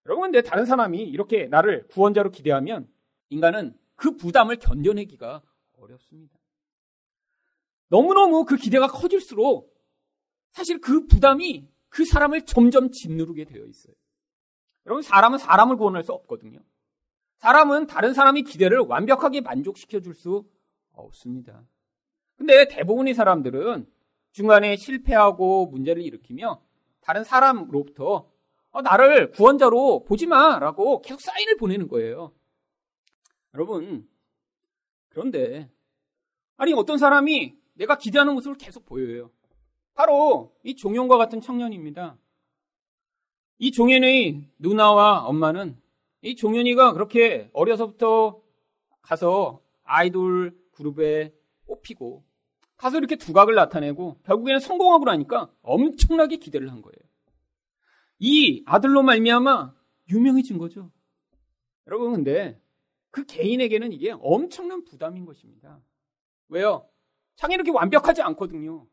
여러분, 0.05 0.33
근데 0.33 0.43
다른 0.43 0.67
사람이 0.67 1.03
이렇게 1.03 1.47
나를 1.47 1.87
구원자로 1.89 2.31
기대하면 2.31 2.93
인간은 3.31 3.79
그 3.95 4.17
부담을 4.17 4.57
견뎌내기가 4.57 5.43
어렵습니다. 5.79 6.39
너무너무 7.89 8.45
그 8.45 8.57
기대가 8.57 8.89
커질수록 8.89 9.75
사실 10.51 10.81
그 10.81 11.07
부담이 11.07 11.69
그 11.89 12.05
사람을 12.05 12.43
점점 12.43 12.91
짓누르게 12.91 13.45
되어 13.45 13.65
있어요. 13.65 13.95
여러분, 14.87 15.03
사람은 15.03 15.39
사람을 15.39 15.77
구원할 15.77 16.03
수 16.03 16.13
없거든요. 16.13 16.59
사람은 17.39 17.87
다른 17.87 18.13
사람의 18.13 18.43
기대를 18.43 18.81
완벽하게 18.81 19.41
만족시켜 19.41 20.01
줄 20.01 20.15
수 20.15 20.45
없습니다. 20.93 21.65
근데 22.37 22.67
대부분의 22.69 23.15
사람들은 23.15 23.87
중간에 24.33 24.77
실패하고 24.77 25.67
문제를 25.67 26.03
일으키며 26.03 26.61
다른 27.11 27.25
사람으로부터 27.25 28.31
어, 28.71 28.83
나를 28.83 29.33
구원자로 29.33 30.05
보지 30.05 30.27
마라고 30.27 31.03
계속 31.03 31.21
사인을 31.21 31.57
보내는 31.57 31.89
거예요. 31.89 32.33
여러분, 33.53 34.09
그런데 35.09 35.69
아니 36.57 36.73
어떤 36.73 36.99
사람이 36.99 37.57
내가 37.73 37.99
기대하는 37.99 38.35
모습을 38.35 38.57
계속 38.59 38.87
보여요. 38.87 39.33
바로 39.95 40.55
이 40.63 40.77
종현과 40.77 41.17
같은 41.17 41.41
청년입니다. 41.41 42.17
이 43.59 43.73
종현의 43.73 44.45
누나와 44.59 45.25
엄마는 45.25 45.83
이 46.23 46.37
종현이가 46.37 46.93
그렇게 46.93 47.51
어려서부터 47.53 48.41
가서 49.03 49.61
아이돌 49.83 50.57
그룹에 50.71 51.35
뽑히고 51.67 52.23
가서 52.81 52.97
이렇게 52.97 53.17
두각을 53.17 53.55
나타내고 53.55 54.23
결국에는 54.25 54.59
성공하고 54.59 55.05
나니까 55.05 55.53
엄청나게 55.61 56.39
기대를 56.39 56.73
한 56.73 56.81
거예요. 56.81 56.97
이 58.19 58.63
아들로 58.65 59.03
말미암아 59.03 59.75
유명해진 60.09 60.57
거죠. 60.57 60.91
여러분 61.87 62.15
근데 62.15 62.59
그 63.11 63.27
개인에게는 63.27 63.93
이게 63.93 64.15
엄청난 64.19 64.83
부담인 64.85 65.27
것입니다. 65.27 65.79
왜요? 66.49 66.89
자기 67.37 67.53
이렇게 67.53 67.71
완벽하지 67.71 68.23
않거든요. 68.23 68.87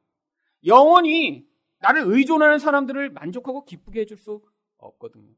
영원히 0.65 1.48
나를 1.79 2.03
의존하는 2.08 2.60
사람들을 2.60 3.12
만족하고 3.12 3.63
기쁘게 3.63 4.01
해줄 4.01 4.17
수 4.17 4.41
없거든요. 4.79 5.32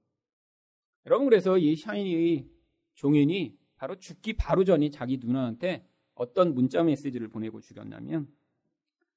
여러분 1.06 1.28
그래서 1.28 1.60
이 1.60 1.76
샤이니의 1.76 2.48
종인이 2.96 3.56
바로 3.76 3.96
죽기 4.00 4.34
바로 4.34 4.64
전이 4.64 4.90
자기 4.90 5.18
누나한테 5.18 5.88
어떤 6.16 6.56
문자 6.56 6.82
메시지를 6.82 7.28
보내고 7.28 7.62
죽였냐면 7.62 8.28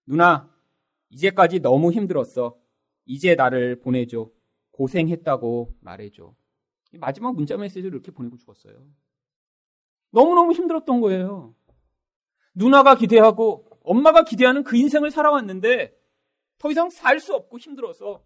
누나 0.07 0.51
이제까지 1.11 1.61
너무 1.61 1.93
힘들었어. 1.93 2.59
이제 3.05 3.35
나를 3.35 3.81
보내줘. 3.81 4.31
고생했다고 4.73 5.77
말해줘. 5.81 6.35
마지막 6.95 7.35
문자 7.35 7.57
메시지를 7.57 7.91
이렇게 7.91 8.11
보내고 8.11 8.37
죽었어요. 8.37 8.87
너무너무 10.11 10.53
힘들었던 10.53 11.01
거예요. 11.01 11.55
누나가 12.55 12.95
기대하고 12.95 13.67
엄마가 13.83 14.25
기대하는 14.25 14.63
그 14.63 14.77
인생을 14.77 15.11
살아왔는데 15.11 15.99
더 16.59 16.71
이상 16.71 16.91
살 16.91 17.19
수 17.19 17.35
없고 17.35 17.59
힘들어서 17.59 18.25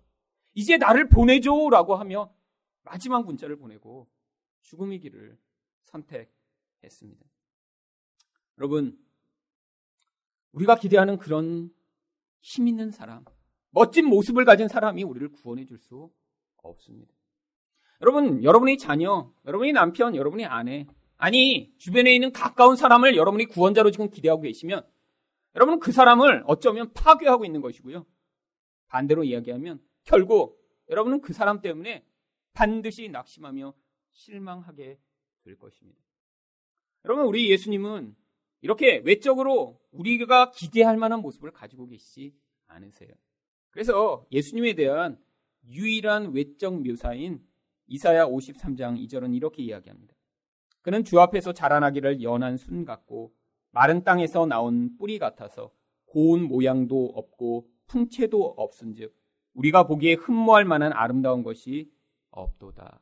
이제 0.55 0.77
나를 0.77 1.09
보내줘 1.09 1.69
라고 1.71 1.95
하며 1.97 2.33
마지막 2.83 3.25
문자를 3.25 3.57
보내고 3.57 4.09
죽음의 4.63 5.01
길을 5.01 5.39
선택했습니다. 5.85 7.25
여러분, 8.59 8.99
우리가 10.57 10.77
기대하는 10.77 11.19
그런 11.19 11.71
힘 12.41 12.67
있는 12.67 12.91
사람, 12.91 13.25
멋진 13.71 14.07
모습을 14.07 14.45
가진 14.45 14.69
사람이 14.69 15.05
우리를 15.05 15.31
구원해 15.33 15.67
줄 15.67 15.79
수 15.79 16.11
없습니다. 16.57 17.15
여러분, 18.01 18.43
여러분의 18.43 18.79
자녀, 18.79 19.33
여러분의 19.45 19.73
남편, 19.73 20.17
여러분의 20.17 20.47
아내, 20.47 20.87
아니, 21.17 21.73
주변에 21.79 22.15
있는 22.15 22.33
가까운 22.33 22.77
사람을 22.77 23.17
여러분이 23.17 23.47
구원자로 23.47 23.91
지금 23.91 24.11
기대하고 24.11 24.43
계시면 24.43 24.87
여러분은 25.55 25.79
그 25.79 25.93
사람을 25.93 26.45
어쩌면 26.47 26.93
파괴하고 26.93 27.45
있는 27.45 27.61
것이고요. 27.61 28.05
반대로 28.89 29.25
이야기하면 29.25 29.81
결국 30.05 30.61
여러분은 30.91 31.21
그 31.21 31.33
사람 31.33 31.61
때문에 31.61 32.05
반드시 32.53 33.09
낙심하며 33.09 33.75
실망하게 34.13 34.99
될 35.45 35.57
것입니다. 35.59 36.01
여러분, 37.05 37.27
우리 37.27 37.51
예수님은 37.51 38.17
이렇게 38.61 39.03
외적으로 39.05 39.79
우리가 39.93 40.51
기대할 40.51 40.97
만한 40.97 41.21
모습을 41.21 41.51
가지고 41.53 41.87
계시지 41.87 42.35
않으세요. 42.67 43.11
그래서 43.71 44.25
예수님에 44.33 44.75
대한 44.75 45.19
유일한 45.69 46.33
외적 46.33 46.83
묘사인 46.83 47.41
이사야 47.89 48.27
53장 48.27 48.99
2절은 49.07 49.35
이렇게 49.35 49.63
이야기합니다. 49.63 50.15
그는 50.83 51.05
주 51.05 51.21
앞에서 51.21 51.53
자라나기를 51.53 52.23
연한 52.23 52.57
순 52.57 52.85
같고 52.85 53.33
마른 53.71 54.05
땅에서 54.05 54.47
나온 54.47 54.97
뿌리 54.97 55.19
같아서 55.19 55.71
고운 56.07 56.45
모양도 56.45 57.13
없고 57.15 57.69
풍채도 57.89 58.55
없은즉 58.57 59.15
우리가 59.55 59.87
보기에 59.87 60.15
흠모할 60.15 60.65
만한 60.65 60.93
아름다운 60.93 61.43
것이 61.43 61.91
없도다. 62.31 63.01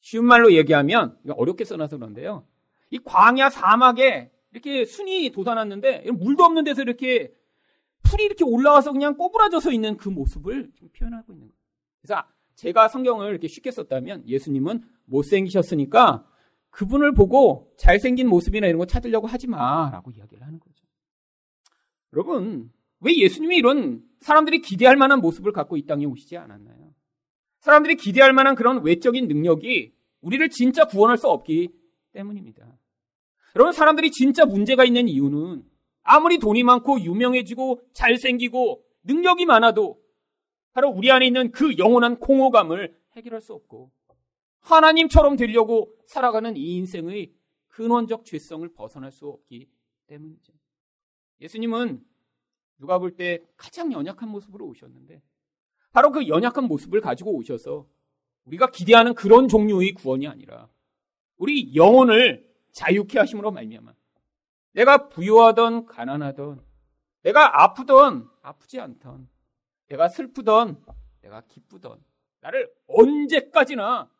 쉬운 0.00 0.26
말로 0.26 0.52
얘기하면 0.52 1.18
어렵게 1.28 1.64
써놔서 1.64 1.96
그런데요. 1.96 2.46
이 2.90 2.98
광야 2.98 3.50
사막에 3.50 4.30
이렇게 4.54 4.84
순이 4.84 5.30
돋아났는데 5.30 6.10
물도 6.12 6.44
없는 6.44 6.62
데서 6.64 6.82
이렇게 6.82 7.34
풀이 8.02 8.24
이렇게 8.24 8.44
올라와서 8.44 8.92
그냥 8.92 9.16
꼬부라져서 9.16 9.72
있는 9.72 9.96
그 9.96 10.08
모습을 10.08 10.70
표현하고 10.96 11.32
있는 11.32 11.48
거예요. 11.48 11.60
그래서 12.00 12.24
제가 12.54 12.88
성경을 12.88 13.30
이렇게 13.30 13.48
쉽게 13.48 13.72
썼다면 13.72 14.28
예수님은 14.28 14.84
못생기셨으니까 15.06 16.24
그분을 16.70 17.14
보고 17.14 17.72
잘생긴 17.76 18.28
모습이나 18.28 18.68
이런 18.68 18.78
거 18.78 18.86
찾으려고 18.86 19.26
하지 19.26 19.48
마라고 19.48 20.12
이야기를 20.12 20.44
하는 20.44 20.60
거죠. 20.60 20.84
여러분, 22.12 22.70
왜 23.00 23.16
예수님이 23.16 23.56
이런 23.56 24.04
사람들이 24.20 24.60
기대할 24.60 24.96
만한 24.96 25.20
모습을 25.20 25.50
갖고 25.50 25.76
이 25.76 25.84
땅에 25.84 26.04
오시지 26.04 26.36
않았나요? 26.36 26.94
사람들이 27.58 27.96
기대할 27.96 28.32
만한 28.32 28.54
그런 28.54 28.84
외적인 28.84 29.26
능력이 29.26 29.94
우리를 30.20 30.48
진짜 30.50 30.84
구원할 30.84 31.16
수 31.16 31.28
없기 31.28 31.70
때문입니다. 32.12 32.66
여러분, 33.56 33.72
사람들이 33.72 34.10
진짜 34.10 34.44
문제가 34.44 34.84
있는 34.84 35.08
이유는 35.08 35.64
아무리 36.02 36.38
돈이 36.38 36.62
많고 36.64 37.00
유명해지고 37.00 37.80
잘생기고 37.92 38.84
능력이 39.04 39.46
많아도 39.46 40.00
바로 40.72 40.88
우리 40.88 41.10
안에 41.10 41.26
있는 41.26 41.52
그 41.52 41.78
영원한 41.78 42.18
공허감을 42.18 42.94
해결할 43.12 43.40
수 43.40 43.54
없고 43.54 43.92
하나님처럼 44.60 45.36
되려고 45.36 45.94
살아가는 46.06 46.56
이 46.56 46.76
인생의 46.76 47.32
근원적 47.68 48.24
죄성을 48.24 48.66
벗어날 48.74 49.12
수 49.12 49.28
없기 49.28 49.68
때문이죠. 50.06 50.52
예수님은 51.40 52.04
누가 52.78 52.98
볼 52.98 53.16
때 53.16 53.40
가장 53.56 53.92
연약한 53.92 54.28
모습으로 54.28 54.66
오셨는데 54.66 55.22
바로 55.92 56.10
그 56.10 56.26
연약한 56.26 56.64
모습을 56.64 57.00
가지고 57.00 57.32
오셔서 57.36 57.86
우리가 58.46 58.70
기대하는 58.70 59.14
그런 59.14 59.48
종류의 59.48 59.92
구원이 59.92 60.26
아니라 60.26 60.68
우리 61.36 61.74
영혼을 61.74 62.52
자유케 62.74 63.18
하심으로 63.20 63.50
말미암아 63.52 63.94
내가 64.72 65.08
부유하던 65.08 65.86
가난하던 65.86 66.64
내가 67.22 67.62
아프던 67.62 68.28
아프지 68.42 68.80
않던 68.80 69.28
내가 69.86 70.08
슬프던 70.08 70.84
내가 71.22 71.40
기쁘던 71.42 72.04
나를 72.40 72.70
언제까지나 72.88 74.10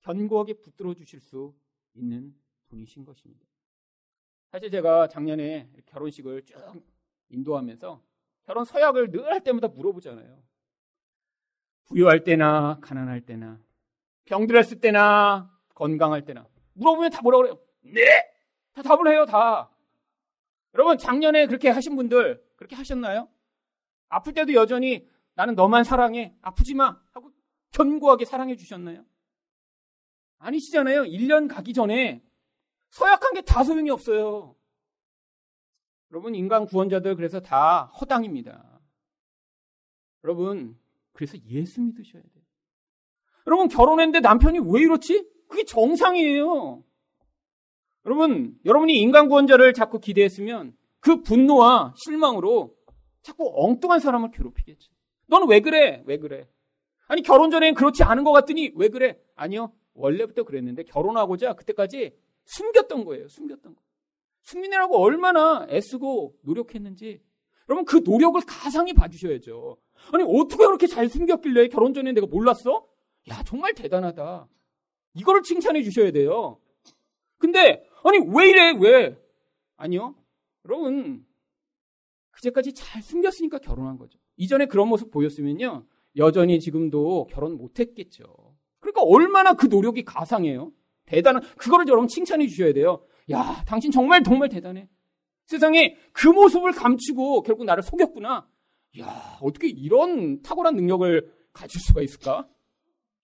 견고하게 0.00 0.54
붙들어 0.54 0.94
주실 0.94 1.20
수 1.20 1.54
있는 1.94 2.34
분이신 2.68 3.04
것입니다. 3.04 3.46
사실 4.50 4.70
제가 4.70 5.06
작년에 5.08 5.70
결혼식을 5.86 6.42
쭉 6.44 6.56
인도하면서 7.28 8.02
결혼 8.44 8.64
서약을 8.64 9.10
늘 9.10 9.26
할 9.26 9.44
때마다 9.44 9.68
물어보잖아요. 9.68 10.42
부유할 11.84 12.24
때나 12.24 12.78
가난할 12.80 13.20
때나 13.20 13.60
병들었을 14.24 14.80
때나 14.80 15.56
건강할 15.74 16.24
때나 16.24 16.46
물어보면 16.74 17.10
다 17.10 17.20
뭐라 17.22 17.38
그래요? 17.38 17.58
네! 17.82 18.02
다 18.74 18.82
답을 18.82 19.08
해요, 19.08 19.26
다. 19.26 19.70
여러분, 20.74 20.96
작년에 20.98 21.46
그렇게 21.46 21.68
하신 21.68 21.96
분들 21.96 22.42
그렇게 22.56 22.74
하셨나요? 22.76 23.28
아플 24.08 24.32
때도 24.32 24.54
여전히 24.54 25.06
나는 25.34 25.54
너만 25.54 25.84
사랑해. 25.84 26.34
아프지 26.42 26.74
마. 26.74 26.98
하고 27.12 27.30
견고하게 27.72 28.24
사랑해 28.24 28.56
주셨나요? 28.56 29.04
아니시잖아요. 30.38 31.02
1년 31.04 31.48
가기 31.48 31.72
전에 31.72 32.22
서약한 32.90 33.34
게 33.34 33.42
다 33.42 33.64
소용이 33.64 33.90
없어요. 33.90 34.54
여러분, 36.10 36.34
인간 36.34 36.66
구원자들 36.66 37.16
그래서 37.16 37.40
다 37.40 37.84
허당입니다. 38.00 38.80
여러분, 40.24 40.78
그래서 41.12 41.36
예수 41.46 41.80
믿으셔야 41.80 42.22
돼요. 42.22 42.44
여러분, 43.46 43.68
결혼했는데 43.68 44.20
남편이 44.20 44.58
왜 44.60 44.82
이렇지? 44.82 45.26
그게 45.52 45.64
정상이에요. 45.64 46.82
여러분, 48.06 48.58
여러분이 48.64 48.98
인간 48.98 49.28
구원자를 49.28 49.74
자꾸 49.74 50.00
기대했으면 50.00 50.74
그 50.98 51.22
분노와 51.22 51.92
실망으로 51.96 52.74
자꾸 53.20 53.52
엉뚱한 53.54 54.00
사람을 54.00 54.30
괴롭히겠죠. 54.30 54.90
너는 55.26 55.48
왜 55.48 55.60
그래? 55.60 56.02
왜 56.06 56.16
그래? 56.16 56.48
아니, 57.06 57.20
결혼 57.22 57.50
전엔 57.50 57.74
그렇지 57.74 58.02
않은 58.02 58.24
것 58.24 58.32
같더니 58.32 58.72
왜 58.76 58.88
그래? 58.88 59.20
아니요. 59.36 59.72
원래부터 59.92 60.44
그랬는데 60.44 60.84
결혼하고자 60.84 61.52
그때까지 61.52 62.16
숨겼던 62.46 63.04
거예요. 63.04 63.28
숨겼던 63.28 63.74
거. 63.74 63.82
숨기느라고 64.40 64.96
얼마나 65.02 65.66
애쓰고 65.68 66.34
노력했는지 66.40 67.20
여러분 67.68 67.84
그 67.84 68.00
노력을 68.02 68.40
가상히 68.46 68.94
봐주셔야죠. 68.94 69.76
아니 70.12 70.24
어떻게 70.26 70.64
그렇게 70.64 70.86
잘 70.86 71.10
숨겼길래 71.10 71.68
결혼 71.68 71.92
전에 71.92 72.12
내가 72.12 72.26
몰랐어? 72.26 72.86
야 73.28 73.42
정말 73.44 73.74
대단하다. 73.74 74.48
이거를 75.14 75.42
칭찬해 75.42 75.82
주셔야 75.82 76.10
돼요. 76.10 76.58
근데 77.38 77.84
아니 78.04 78.18
왜 78.18 78.48
이래 78.48 78.72
왜? 78.78 79.16
아니요. 79.76 80.14
여러분 80.64 81.24
그제까지 82.30 82.72
잘 82.72 83.02
숨겼으니까 83.02 83.58
결혼한 83.58 83.98
거죠. 83.98 84.18
이전에 84.36 84.66
그런 84.66 84.88
모습 84.88 85.10
보였으면요 85.10 85.84
여전히 86.16 86.60
지금도 86.60 87.26
결혼 87.30 87.56
못했겠죠. 87.56 88.24
그러니까 88.80 89.02
얼마나 89.02 89.54
그 89.54 89.66
노력이 89.66 90.04
가상해요. 90.04 90.72
대단한 91.04 91.42
그거를 91.56 91.86
여러분 91.88 92.08
칭찬해 92.08 92.46
주셔야 92.46 92.72
돼요. 92.72 93.04
야 93.30 93.62
당신 93.66 93.90
정말 93.90 94.22
정말 94.22 94.48
대단해. 94.48 94.88
세상에 95.46 95.96
그 96.12 96.28
모습을 96.28 96.72
감추고 96.72 97.42
결국 97.42 97.64
나를 97.64 97.82
속였구나. 97.82 98.48
야 99.00 99.38
어떻게 99.40 99.68
이런 99.68 100.42
탁월한 100.42 100.76
능력을 100.76 101.32
가질 101.52 101.80
수가 101.80 102.02
있을까? 102.02 102.48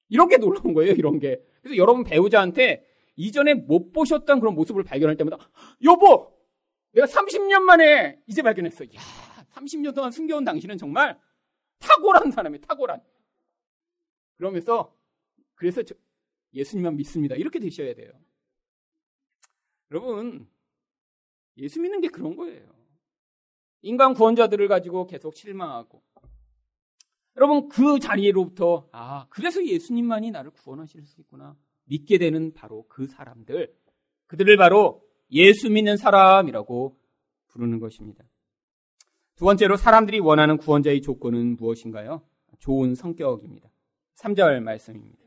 이런 0.08 0.28
게 0.28 0.36
놀라운 0.38 0.74
거예요. 0.74 0.92
이런 0.92 1.18
게. 1.18 1.40
그래서 1.60 1.76
여러분 1.76 2.04
배우자한테 2.04 2.86
이전에 3.16 3.54
못 3.54 3.92
보셨던 3.92 4.40
그런 4.40 4.54
모습을 4.54 4.84
발견할 4.84 5.16
때마다 5.16 5.38
여보 5.84 6.32
내가 6.92 7.06
30년 7.06 7.60
만에 7.60 8.20
이제 8.26 8.42
발견했어. 8.42 8.84
야 8.84 9.00
30년 9.52 9.94
동안 9.94 10.10
숨겨온 10.10 10.44
당신은 10.44 10.78
정말 10.78 11.18
탁월한 11.78 12.30
사람이에요. 12.30 12.60
탁월한. 12.62 13.02
그러면서 14.36 14.96
그래서 15.54 15.82
예수님만 16.54 16.96
믿습니다. 16.96 17.34
이렇게 17.34 17.58
되셔야 17.58 17.94
돼요. 17.94 18.12
여러분 19.90 20.48
예수 21.56 21.80
믿는 21.80 22.00
게 22.00 22.08
그런 22.08 22.36
거예요. 22.36 22.78
인간 23.82 24.14
구원자들을 24.14 24.66
가지고 24.68 25.06
계속 25.06 25.34
실망하고 25.34 26.02
여러분 27.38 27.68
그 27.68 28.00
자리로부터 28.00 28.88
아 28.90 29.26
그래서 29.30 29.64
예수님만이 29.64 30.32
나를 30.32 30.50
구원하실 30.50 31.06
수 31.06 31.20
있구나 31.20 31.56
믿게 31.84 32.18
되는 32.18 32.52
바로 32.52 32.84
그 32.88 33.06
사람들 33.06 33.72
그들을 34.26 34.56
바로 34.56 35.02
예수 35.30 35.70
믿는 35.70 35.96
사람이라고 35.96 36.96
부르는 37.46 37.78
것입니다. 37.78 38.24
두 39.36 39.44
번째로 39.44 39.76
사람들이 39.76 40.18
원하는 40.18 40.56
구원자의 40.56 41.00
조건은 41.00 41.56
무엇인가요? 41.56 42.22
좋은 42.58 42.96
성격입니다. 42.96 43.68
3절 44.16 44.60
말씀입니다. 44.60 45.22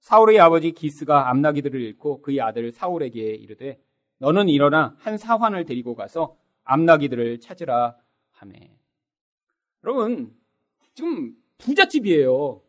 사울의 0.00 0.40
아버지 0.40 0.72
기스가 0.72 1.30
암나기들을 1.30 1.80
잃고 1.80 2.22
그의 2.22 2.40
아들 2.40 2.72
사울에게 2.72 3.20
이르되 3.20 3.80
너는 4.18 4.48
일어나 4.48 4.96
한 4.98 5.16
사환을 5.16 5.64
데리고 5.64 5.94
가서 5.94 6.36
암나기들을 6.64 7.38
찾으라 7.38 7.96
하매. 8.32 8.76
여러분 9.84 10.34
지금 10.96 11.34
부잣집이에요. 11.58 12.62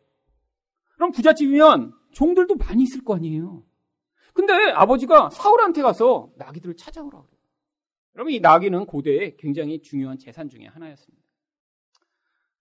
그럼 0.96 1.12
부잣집이면 1.12 1.94
종들도 2.12 2.56
많이 2.56 2.82
있을 2.82 3.02
거 3.02 3.16
아니에요. 3.16 3.64
근데 4.34 4.52
아버지가 4.52 5.30
사울한테 5.30 5.80
가서 5.80 6.30
나귀들을 6.36 6.76
찾아오라 6.76 7.22
그래요. 7.22 7.38
여러분 8.14 8.32
이 8.32 8.40
나귀는 8.40 8.84
고대에 8.84 9.36
굉장히 9.38 9.80
중요한 9.80 10.18
재산 10.18 10.48
중의 10.50 10.68
하나였습니다. 10.68 11.24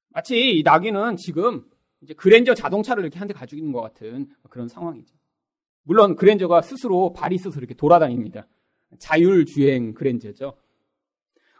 마치 0.09 0.57
이 0.57 0.63
나귀는 0.63 1.17
지금 1.17 1.69
이제 2.01 2.13
그랜저 2.13 2.53
자동차를 2.53 3.03
이렇게 3.03 3.19
한 3.19 3.27
대 3.27 3.33
가지고 3.33 3.59
있는 3.59 3.73
것 3.73 3.81
같은 3.81 4.29
그런 4.49 4.69
상황이죠. 4.69 5.13
물론 5.83 6.15
그랜저가 6.15 6.61
스스로 6.61 7.11
발이 7.11 7.35
있어서 7.35 7.59
이렇게 7.59 7.73
돌아다닙니다. 7.73 8.47
자율주행 8.99 9.93
그랜저죠. 9.95 10.57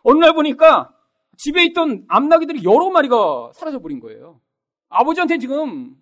어느 0.04 0.20
날 0.20 0.34
보니까 0.34 0.97
집에 1.38 1.64
있던 1.66 2.06
암나귀들이 2.08 2.64
여러 2.64 2.90
마리가 2.90 3.52
사라져 3.54 3.80
버린 3.80 4.00
거예요. 4.00 4.42
아버지한테 4.90 5.38
지금 5.38 5.96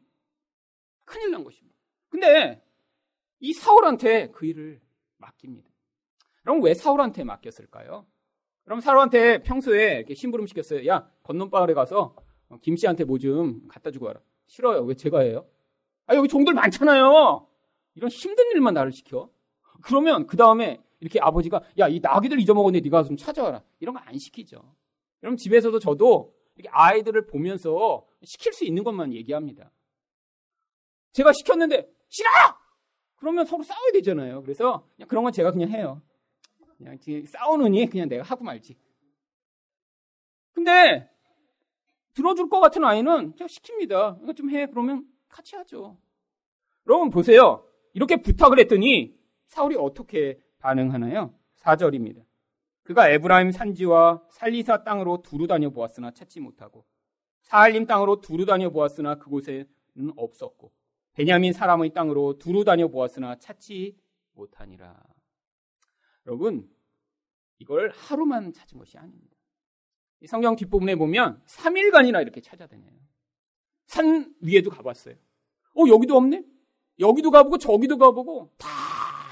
큰일 1.04 1.32
난 1.32 1.44
것입니다. 1.44 1.76
근데 2.10 2.64
이 3.40 3.54
사울한테 3.54 4.32
그 4.32 4.46
일을 4.46 4.82
맡깁니다. 5.18 5.70
그럼 6.42 6.62
왜 6.64 6.74
사울한테 6.74 7.24
맡겼을까요? 7.24 8.06
그럼 8.64 8.80
사울한테 8.80 9.44
평소에 9.44 9.98
이렇게 9.98 10.16
심부름 10.16 10.48
시켰어요. 10.48 10.88
야, 10.88 11.10
건넌바을에 11.24 11.74
가서 11.74 12.16
김 12.62 12.76
씨한테 12.76 13.04
뭐 13.04 13.18
좀 13.18 13.68
갖다 13.68 13.92
주고 13.92 14.06
와라. 14.08 14.22
싫어요. 14.48 14.82
왜 14.84 14.96
제가 14.96 15.20
해요? 15.22 15.46
아, 16.08 16.16
여기 16.16 16.28
종들 16.28 16.54
많잖아요. 16.54 17.48
이런 17.96 18.10
힘든 18.10 18.46
일만 18.54 18.74
나를 18.74 18.92
시켜. 18.92 19.30
그러면 19.82 20.28
그 20.28 20.38
다음에 20.38 20.82
이렇게 21.00 21.20
아버지가 21.20 21.62
야, 21.80 21.88
이 21.88 22.00
나귀들 22.00 22.40
잊어먹었네. 22.40 22.80
네가 22.82 23.04
좀 23.04 23.18
찾아와라. 23.18 23.64
이런 23.80 23.94
거 23.96 24.02
안 24.06 24.18
시키죠. 24.18 24.76
그럼 25.26 25.38
집에서도 25.38 25.80
저도 25.80 26.36
아이들을 26.70 27.26
보면서 27.26 28.06
시킬 28.22 28.54
수 28.54 28.64
있는 28.64 28.84
것만 28.84 29.12
얘기합니다. 29.12 29.72
제가 31.14 31.34
시켰는데 31.34 31.92
싫어! 32.10 32.30
그러면 33.16 33.44
서로 33.46 33.64
싸워야 33.64 33.92
되잖아요. 33.94 34.44
그래서 34.44 34.88
그런 35.08 35.24
건 35.24 35.34
제가 35.34 35.50
그냥 35.50 35.72
해요. 35.72 36.00
그냥 36.78 37.00
싸우느니 37.26 37.90
그냥 37.90 38.08
내가 38.08 38.22
하고 38.22 38.44
말지. 38.44 38.78
근데 40.54 41.10
들어줄 42.14 42.48
것 42.48 42.60
같은 42.60 42.86
아이는 42.86 43.36
제가 43.36 43.48
시킵니다. 43.48 44.22
이거 44.22 44.34
좀 44.34 44.52
해. 44.52 44.68
그러면 44.68 45.08
같이 45.28 45.56
하죠. 45.56 45.98
여러분 46.86 47.10
보세요. 47.10 47.68
이렇게 47.94 48.18
부탁을 48.18 48.60
했더니 48.60 49.18
사울이 49.48 49.76
어떻게 49.76 50.40
반응하나요? 50.60 51.34
4절입니다. 51.62 52.24
그가 52.86 53.10
에브라임 53.10 53.52
산지와 53.52 54.22
살리사 54.30 54.84
땅으로 54.84 55.24
두루 55.24 55.48
다녀 55.48 55.72
보았으나 55.72 56.12
찾지 56.12 56.40
못하고 56.40 56.86
사할림 57.42 57.88
땅으로 57.88 58.22
두루 58.22 58.46
다녀 58.46 58.70
보았으나 58.70 59.16
그곳에는 59.16 59.66
없었고 60.16 60.72
베냐민 61.14 61.52
사람의 61.52 61.94
땅으로 61.94 62.38
두루 62.38 62.64
다녀 62.64 62.88
보았으나 62.88 63.38
찾지 63.38 63.98
못하니라. 64.34 65.02
여러분 66.28 66.70
이걸 67.58 67.90
하루만 67.90 68.54
찾은 68.54 68.78
것이 68.78 68.98
아닙니다. 69.00 69.36
성경 70.28 70.56
뒷부분에 70.56 70.96
보면 70.96 71.42
3일간이나 71.48 72.22
이렇게 72.22 72.40
찾아다녀요. 72.40 73.00
산 73.88 74.32
위에도 74.42 74.70
가봤어요. 74.70 75.16
어 75.76 75.88
여기도 75.88 76.18
없네? 76.18 76.44
여기도 77.00 77.32
가보고 77.32 77.58
저기도 77.58 77.98
가보고 77.98 78.54
다 78.60 78.70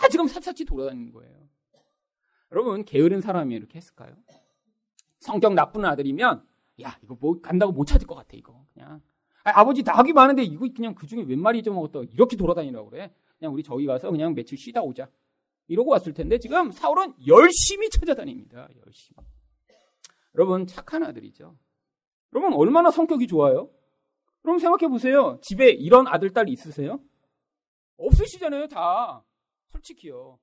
지금 0.10 0.28
샅샅이 0.28 0.66
돌아다니는 0.66 1.12
거예요. 1.12 1.43
여러분 2.54 2.86
게으른 2.86 3.20
사람이 3.20 3.56
이렇게 3.56 3.78
했을까요? 3.78 4.16
성격 5.20 5.56
나쁜 5.56 5.86
아들이면 5.86 6.46
야 6.84 6.98
이거 7.02 7.18
뭐 7.20 7.42
간다고 7.42 7.72
못 7.72 7.86
찾을 7.86 8.06
것 8.06 8.14
같아 8.16 8.30
이거. 8.34 8.66
그냥. 8.74 9.02
아, 9.44 9.66
버지 9.66 9.84
낙이 9.84 10.14
많은데 10.14 10.44
이거 10.44 10.68
그냥 10.74 10.94
그 10.94 11.08
중에 11.08 11.24
몇 11.24 11.38
마리 11.38 11.60
잊어먹었다. 11.60 12.02
이렇게 12.12 12.38
돌아다니라고 12.38 12.92
그래. 12.92 13.14
그냥 13.40 13.54
우리 13.54 13.64
저기 13.64 13.86
가서 13.88 14.10
그냥 14.12 14.36
며칠 14.36 14.58
쉬다 14.58 14.82
오자. 14.82 15.10
이러고 15.68 15.92
왔을 15.92 16.14
텐데 16.14 16.38
지금 16.38 16.72
사울은 16.72 17.14
열심히 17.28 17.90
찾아다닙니다. 17.90 18.70
열심히. 18.86 19.18
여러분 20.36 20.68
착한 20.68 21.04
아들이죠. 21.04 21.58
여러분 22.34 22.54
얼마나 22.54 22.92
성격이 22.92 23.28
좋아요? 23.28 23.70
여러분 24.46 24.60
생각해 24.60 24.88
보세요. 24.90 25.40
집에 25.42 25.70
이런 25.70 26.08
아들 26.08 26.30
딸 26.32 26.50
있으세요? 26.50 27.00
없으시잖아요 27.98 28.68
다. 28.68 29.24
솔직히요 29.72 30.38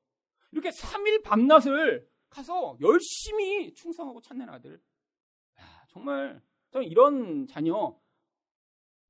이렇게 0.53 0.71
3일 0.71 1.23
밤낮을 1.23 2.09
가서 2.29 2.77
열심히 2.81 3.73
충성하고 3.75 4.21
찾는 4.21 4.49
아들. 4.49 4.81
야, 5.61 5.85
정말 5.89 6.41
저는 6.71 6.87
이런 6.87 7.47
자녀 7.47 7.99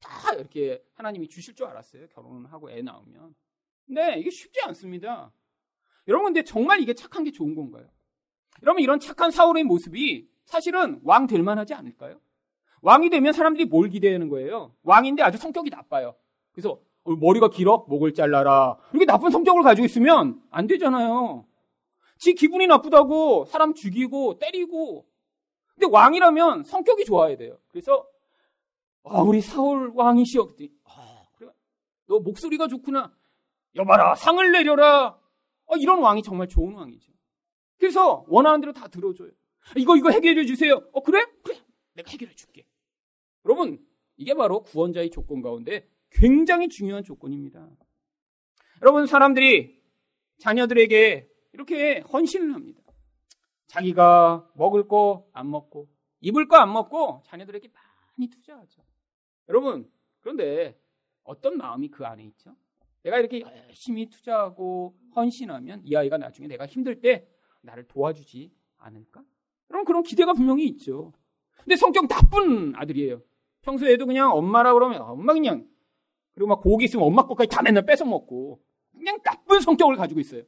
다 0.00 0.32
이렇게 0.34 0.82
하나님이 0.94 1.28
주실 1.28 1.54
줄 1.54 1.66
알았어요. 1.66 2.08
결혼을 2.08 2.50
하고 2.52 2.70
애 2.70 2.80
낳으면. 2.82 3.34
근데 3.86 4.18
이게 4.18 4.30
쉽지 4.30 4.60
않습니다. 4.62 5.32
여러분 6.08 6.26
근데 6.26 6.42
정말 6.42 6.80
이게 6.80 6.94
착한 6.94 7.24
게 7.24 7.30
좋은 7.30 7.54
건가요? 7.54 7.88
여러분 8.62 8.82
이런 8.82 8.98
착한 9.00 9.30
사울의 9.30 9.64
모습이 9.64 10.28
사실은 10.44 11.00
왕 11.04 11.26
될 11.26 11.42
만하지 11.42 11.74
않을까요? 11.74 12.20
왕이 12.82 13.10
되면 13.10 13.32
사람들이 13.32 13.66
뭘 13.66 13.90
기대하는 13.90 14.28
거예요? 14.28 14.74
왕인데 14.82 15.22
아주 15.22 15.36
성격이 15.36 15.68
나빠요. 15.70 16.16
그래서 16.52 16.72
어, 16.72 16.80
머리가 17.04 17.48
길어? 17.48 17.84
목을 17.88 18.14
잘라라. 18.14 18.76
이렇게 18.92 19.06
나쁜 19.06 19.30
성격을 19.30 19.62
가지고 19.62 19.86
있으면 19.86 20.42
안 20.50 20.66
되잖아요. 20.66 21.46
지 22.18 22.34
기분이 22.34 22.66
나쁘다고 22.66 23.46
사람 23.46 23.74
죽이고 23.74 24.38
때리고. 24.38 25.06
근데 25.74 25.86
왕이라면 25.90 26.64
성격이 26.64 27.06
좋아야 27.06 27.36
돼요. 27.36 27.58
그래서 27.68 28.06
아, 29.04 29.22
우리 29.22 29.40
사울 29.40 29.92
왕이시여. 29.94 30.54
아, 30.84 31.22
그래. 31.36 31.50
너 32.06 32.20
목소리가 32.20 32.68
좋구나. 32.68 33.12
여봐라, 33.74 34.14
상을 34.14 34.52
내려라. 34.52 35.18
아, 35.68 35.76
이런 35.78 36.00
왕이 36.00 36.22
정말 36.22 36.48
좋은 36.48 36.74
왕이죠. 36.74 37.10
그래서 37.78 38.24
원하는 38.28 38.60
대로 38.60 38.72
다 38.74 38.88
들어줘요. 38.88 39.30
이거 39.76 39.96
이거 39.96 40.10
해결해 40.10 40.44
주세요. 40.44 40.82
어 40.92 41.02
그래? 41.02 41.24
그래. 41.42 41.58
내가 41.94 42.10
해결해 42.10 42.34
줄게. 42.34 42.66
여러분, 43.46 43.78
이게 44.16 44.34
바로 44.34 44.62
구원자의 44.62 45.10
조건 45.10 45.40
가운데 45.40 45.88
굉장히 46.10 46.68
중요한 46.68 47.02
조건입니다. 47.04 47.68
여러분, 48.82 49.06
사람들이 49.06 49.80
자녀들에게 50.38 51.28
이렇게 51.52 52.00
헌신을 52.12 52.54
합니다. 52.54 52.82
자기가 53.66 54.50
먹을 54.54 54.88
거 54.88 55.28
안 55.32 55.50
먹고, 55.50 55.88
입을 56.20 56.48
거 56.48 56.56
안 56.56 56.72
먹고 56.72 57.22
자녀들에게 57.26 57.68
많이 57.68 58.28
투자하죠. 58.28 58.82
여러분, 59.48 59.90
그런데 60.20 60.78
어떤 61.24 61.56
마음이 61.56 61.88
그 61.88 62.04
안에 62.04 62.24
있죠? 62.24 62.56
내가 63.02 63.18
이렇게 63.18 63.40
열심히 63.40 64.08
투자하고 64.10 64.94
헌신하면 65.16 65.82
이 65.84 65.94
아이가 65.96 66.18
나중에 66.18 66.48
내가 66.48 66.66
힘들 66.66 67.00
때 67.00 67.26
나를 67.62 67.86
도와주지 67.86 68.52
않을까? 68.78 69.22
그럼 69.68 69.84
그런 69.84 70.02
기대가 70.02 70.32
분명히 70.32 70.66
있죠. 70.66 71.12
근데 71.58 71.76
성격 71.76 72.08
나쁜 72.08 72.74
아들이에요. 72.74 73.22
평소에도 73.62 74.06
그냥 74.06 74.32
엄마라 74.32 74.74
그러면 74.74 75.00
엄마 75.02 75.32
그냥 75.32 75.66
그리고 76.34 76.48
막 76.48 76.60
고기 76.60 76.84
있으면 76.84 77.06
엄마 77.06 77.26
것까지 77.26 77.48
다 77.48 77.62
맨날 77.62 77.84
뺏어 77.84 78.04
먹고 78.04 78.60
그냥 78.96 79.18
나쁜 79.22 79.60
성격을 79.60 79.96
가지고 79.96 80.20
있어요. 80.20 80.42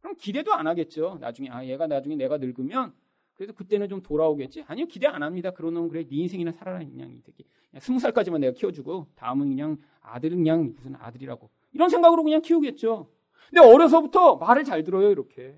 그럼 0.00 0.14
기대도 0.16 0.54
안 0.54 0.66
하겠죠. 0.66 1.18
나중에 1.20 1.48
아 1.50 1.64
얘가 1.64 1.86
나중에 1.86 2.16
내가 2.16 2.38
늙으면 2.38 2.92
그래도 3.34 3.52
그때는 3.52 3.88
좀 3.88 4.02
돌아오겠지. 4.02 4.64
아니요 4.66 4.86
기대 4.86 5.06
안 5.06 5.22
합니다. 5.22 5.50
그러면 5.50 5.88
그래 5.88 6.04
네 6.04 6.16
인생이나 6.16 6.52
살아라 6.52 6.78
그냥 6.78 7.10
이 7.12 7.20
새끼. 7.20 7.44
스무 7.80 7.98
살까지만 7.98 8.40
내가 8.40 8.52
키워주고 8.54 9.08
다음은 9.16 9.48
그냥 9.48 9.76
아들은 10.00 10.38
그냥 10.38 10.74
무슨 10.74 10.96
아들이라고 10.96 11.50
이런 11.72 11.88
생각으로 11.88 12.22
그냥 12.22 12.40
키우겠죠. 12.40 13.10
근데 13.50 13.60
어려서부터 13.60 14.36
말을 14.36 14.64
잘 14.64 14.82
들어요 14.82 15.10
이렇게. 15.10 15.56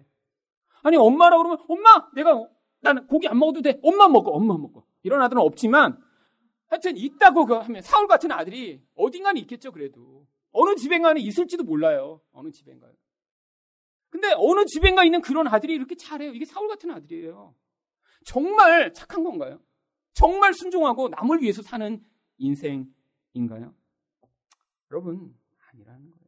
아니 0.83 0.97
엄마라 0.97 1.37
그러면 1.39 1.59
엄마 1.69 2.11
내가 2.15 2.47
나는 2.81 3.07
고기 3.07 3.29
안 3.29 3.39
먹어도 3.39 3.63
돼. 3.63 3.79
엄마 3.83 4.09
먹어 4.09 4.31
엄마 4.31 4.57
먹어. 4.57 4.85
이런 5.03 5.21
아들은 5.23 5.41
없지만 5.43 5.99
하여튼 6.71 6.97
있다고 6.97 7.47
그 7.47 7.55
하면 7.55 7.83
사울 7.83 8.07
같은 8.07 8.31
아들이 8.31 8.81
어딘가는 8.95 9.39
있겠죠 9.43 9.73
그래도. 9.73 10.27
어느 10.53 10.75
집엔가는 10.77 11.21
있을지도 11.21 11.65
몰라요. 11.65 12.21
어느 12.33 12.51
집엔가요? 12.51 12.93
근데 14.09 14.33
어느 14.37 14.65
집엔가 14.65 15.05
있는 15.05 15.21
그런 15.21 15.47
아들이 15.47 15.75
이렇게 15.75 15.97
잘해요. 15.97 16.33
이게 16.33 16.45
사울 16.45 16.69
같은 16.69 16.91
아들이에요. 16.91 17.55
정말 18.25 18.93
착한 18.93 19.23
건가요? 19.25 19.61
정말 20.13 20.55
순종하고 20.55 21.09
남을 21.09 21.43
위해서 21.43 21.63
사는 21.63 22.03
인생인가요? 22.39 23.75
여러분 24.91 25.37
아니라는 25.71 26.11
거예요. 26.11 26.27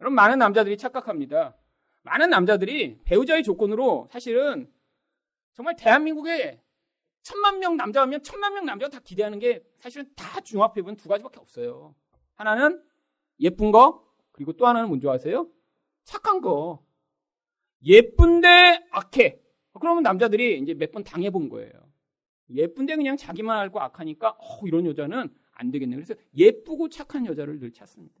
여러분 0.00 0.14
많은 0.14 0.38
남자들이 0.38 0.76
착각합니다. 0.76 1.56
많은 2.02 2.30
남자들이 2.30 2.98
배우자의 3.04 3.42
조건으로 3.42 4.08
사실은 4.10 4.70
정말 5.54 5.76
대한민국에 5.76 6.62
천만 7.26 7.58
명 7.58 7.76
남자 7.76 8.02
하면 8.02 8.22
천만 8.22 8.54
명 8.54 8.64
남자가 8.66 8.88
다 8.88 9.00
기대하는 9.02 9.40
게 9.40 9.60
사실은 9.80 10.08
다 10.14 10.40
종합해보면 10.40 10.94
두 10.96 11.08
가지밖에 11.08 11.40
없어요. 11.40 11.92
하나는 12.36 12.80
예쁜 13.40 13.72
거, 13.72 14.06
그리고 14.30 14.52
또 14.52 14.64
하나는 14.64 14.86
뭔지 14.86 15.08
아세요? 15.08 15.50
착한 16.04 16.40
거. 16.40 16.84
예쁜데 17.84 18.86
악해. 18.92 19.40
그러면 19.80 20.04
남자들이 20.04 20.60
이제 20.60 20.74
몇 20.74 20.92
번 20.92 21.02
당해본 21.02 21.48
거예요. 21.48 21.72
예쁜데 22.48 22.94
그냥 22.94 23.16
자기만 23.16 23.58
알고 23.58 23.80
악하니까 23.80 24.30
어, 24.38 24.60
이런 24.64 24.86
여자는 24.86 25.28
안 25.50 25.70
되겠네. 25.72 25.96
그래서 25.96 26.14
예쁘고 26.36 26.90
착한 26.90 27.26
여자를 27.26 27.58
늘 27.58 27.72
찾습니다. 27.72 28.14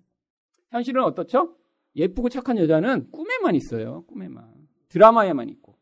현실은 0.70 1.04
어떻죠? 1.04 1.56
예쁘고 1.94 2.28
착한 2.28 2.58
여자는 2.58 3.12
꿈에만 3.12 3.54
있어요. 3.54 4.02
꿈에만. 4.06 4.66
드라마에만 4.88 5.48
있고. 5.50 5.78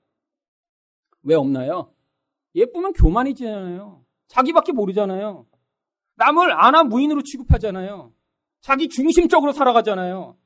왜 1.22 1.34
없나요? 1.34 1.93
예쁘면 2.54 2.92
교만이잖아요. 2.92 4.04
자기밖에 4.28 4.72
모르잖아요. 4.72 5.46
남을 6.16 6.52
아나 6.52 6.84
무인으로 6.84 7.22
취급하잖아요. 7.22 8.12
자기 8.60 8.88
중심적으로 8.88 9.52
살아가잖아요. 9.52 10.36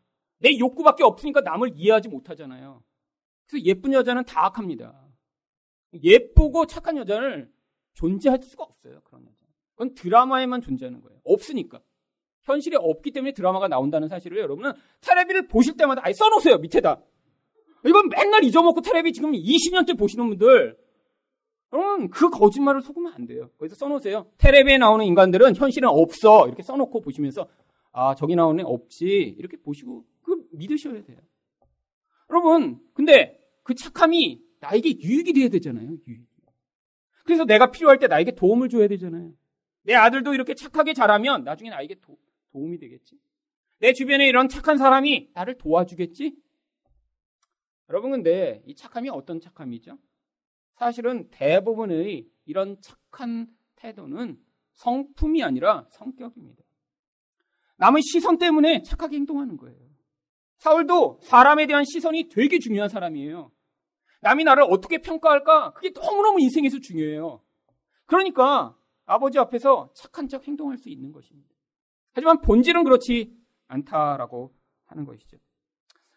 내 0.40 0.58
욕구밖에 0.58 1.04
없으니까 1.04 1.40
남을 1.42 1.72
이해하지 1.74 2.08
못하잖아요. 2.08 2.82
그래서 3.46 3.64
예쁜 3.64 3.92
여자는 3.92 4.24
다 4.24 4.46
악합니다. 4.46 5.08
예쁘고 6.02 6.66
착한 6.66 6.96
여자를 6.96 7.50
존재할 7.94 8.42
수가 8.42 8.64
없어요. 8.64 9.00
그런 9.04 9.22
여자. 9.22 9.36
그건 9.74 9.94
드라마에만 9.94 10.60
존재하는 10.60 11.00
거예요. 11.00 11.20
없으니까. 11.24 11.80
현실에 12.42 12.76
없기 12.78 13.10
때문에 13.12 13.32
드라마가 13.32 13.68
나온다는 13.68 14.08
사실을 14.08 14.38
여러분은 14.38 14.72
테레비를 15.02 15.48
보실 15.48 15.76
때마다 15.76 16.02
아예 16.04 16.12
써놓으세요. 16.12 16.58
밑에다. 16.58 17.00
이건 17.86 18.08
맨날 18.08 18.42
잊어먹고 18.44 18.80
테레비 18.80 19.12
지금 19.12 19.32
20년째 19.32 19.98
보시는 19.98 20.28
분들 20.28 20.76
여러분 21.72 22.08
그 22.10 22.30
거짓말을 22.30 22.80
속으면 22.80 23.12
안 23.12 23.26
돼요. 23.26 23.50
거기서 23.58 23.74
써놓으세요. 23.74 24.30
테레비에 24.38 24.78
나오는 24.78 25.04
인간들은 25.04 25.56
현실은 25.56 25.88
없어. 25.88 26.46
이렇게 26.46 26.62
써놓고 26.62 27.00
보시면서 27.00 27.48
아 27.92 28.14
저기 28.14 28.36
나오는 28.36 28.64
없지. 28.64 29.06
이렇게 29.38 29.56
보시고 29.58 30.04
그 30.22 30.46
믿으셔야 30.52 31.02
돼요. 31.04 31.18
여러분 32.30 32.80
근데 32.94 33.38
그 33.62 33.74
착함이 33.74 34.42
나에게 34.60 35.00
유익이 35.00 35.32
돼야 35.34 35.48
되잖아요. 35.48 35.96
유익. 36.06 36.26
그래서 37.24 37.44
내가 37.44 37.70
필요할 37.70 37.98
때 37.98 38.06
나에게 38.06 38.34
도움을 38.34 38.70
줘야 38.70 38.88
되잖아요. 38.88 39.32
내 39.82 39.94
아들도 39.94 40.32
이렇게 40.32 40.54
착하게 40.54 40.94
자라면 40.94 41.44
나중에 41.44 41.68
나에게 41.68 41.96
도, 42.00 42.16
도움이 42.52 42.78
되겠지. 42.78 43.18
내 43.80 43.92
주변에 43.92 44.26
이런 44.26 44.48
착한 44.48 44.78
사람이 44.78 45.30
나를 45.34 45.58
도와주겠지. 45.58 46.34
여러분 47.90 48.10
근데 48.10 48.62
이 48.66 48.74
착함이 48.74 49.10
어떤 49.10 49.40
착함이죠? 49.40 49.98
사실은 50.78 51.28
대부분의 51.30 52.28
이런 52.44 52.80
착한 52.80 53.48
태도는 53.76 54.38
성품이 54.74 55.42
아니라 55.42 55.86
성격입니다. 55.90 56.62
남의 57.78 58.02
시선 58.02 58.38
때문에 58.38 58.82
착하게 58.82 59.16
행동하는 59.16 59.56
거예요. 59.56 59.76
사울도 60.58 61.18
사람에 61.22 61.66
대한 61.66 61.84
시선이 61.84 62.28
되게 62.28 62.58
중요한 62.58 62.88
사람이에요. 62.88 63.50
남이 64.20 64.44
나를 64.44 64.64
어떻게 64.68 64.98
평가할까? 64.98 65.72
그게 65.72 65.90
너무너무 65.90 66.40
인생에서 66.40 66.78
중요해요. 66.80 67.42
그러니까 68.06 68.76
아버지 69.04 69.38
앞에서 69.38 69.92
착한 69.94 70.28
척 70.28 70.46
행동할 70.46 70.78
수 70.78 70.88
있는 70.88 71.12
것입니다. 71.12 71.54
하지만 72.12 72.40
본질은 72.40 72.84
그렇지 72.84 73.36
않다라고 73.66 74.54
하는 74.86 75.04
것이죠. 75.04 75.38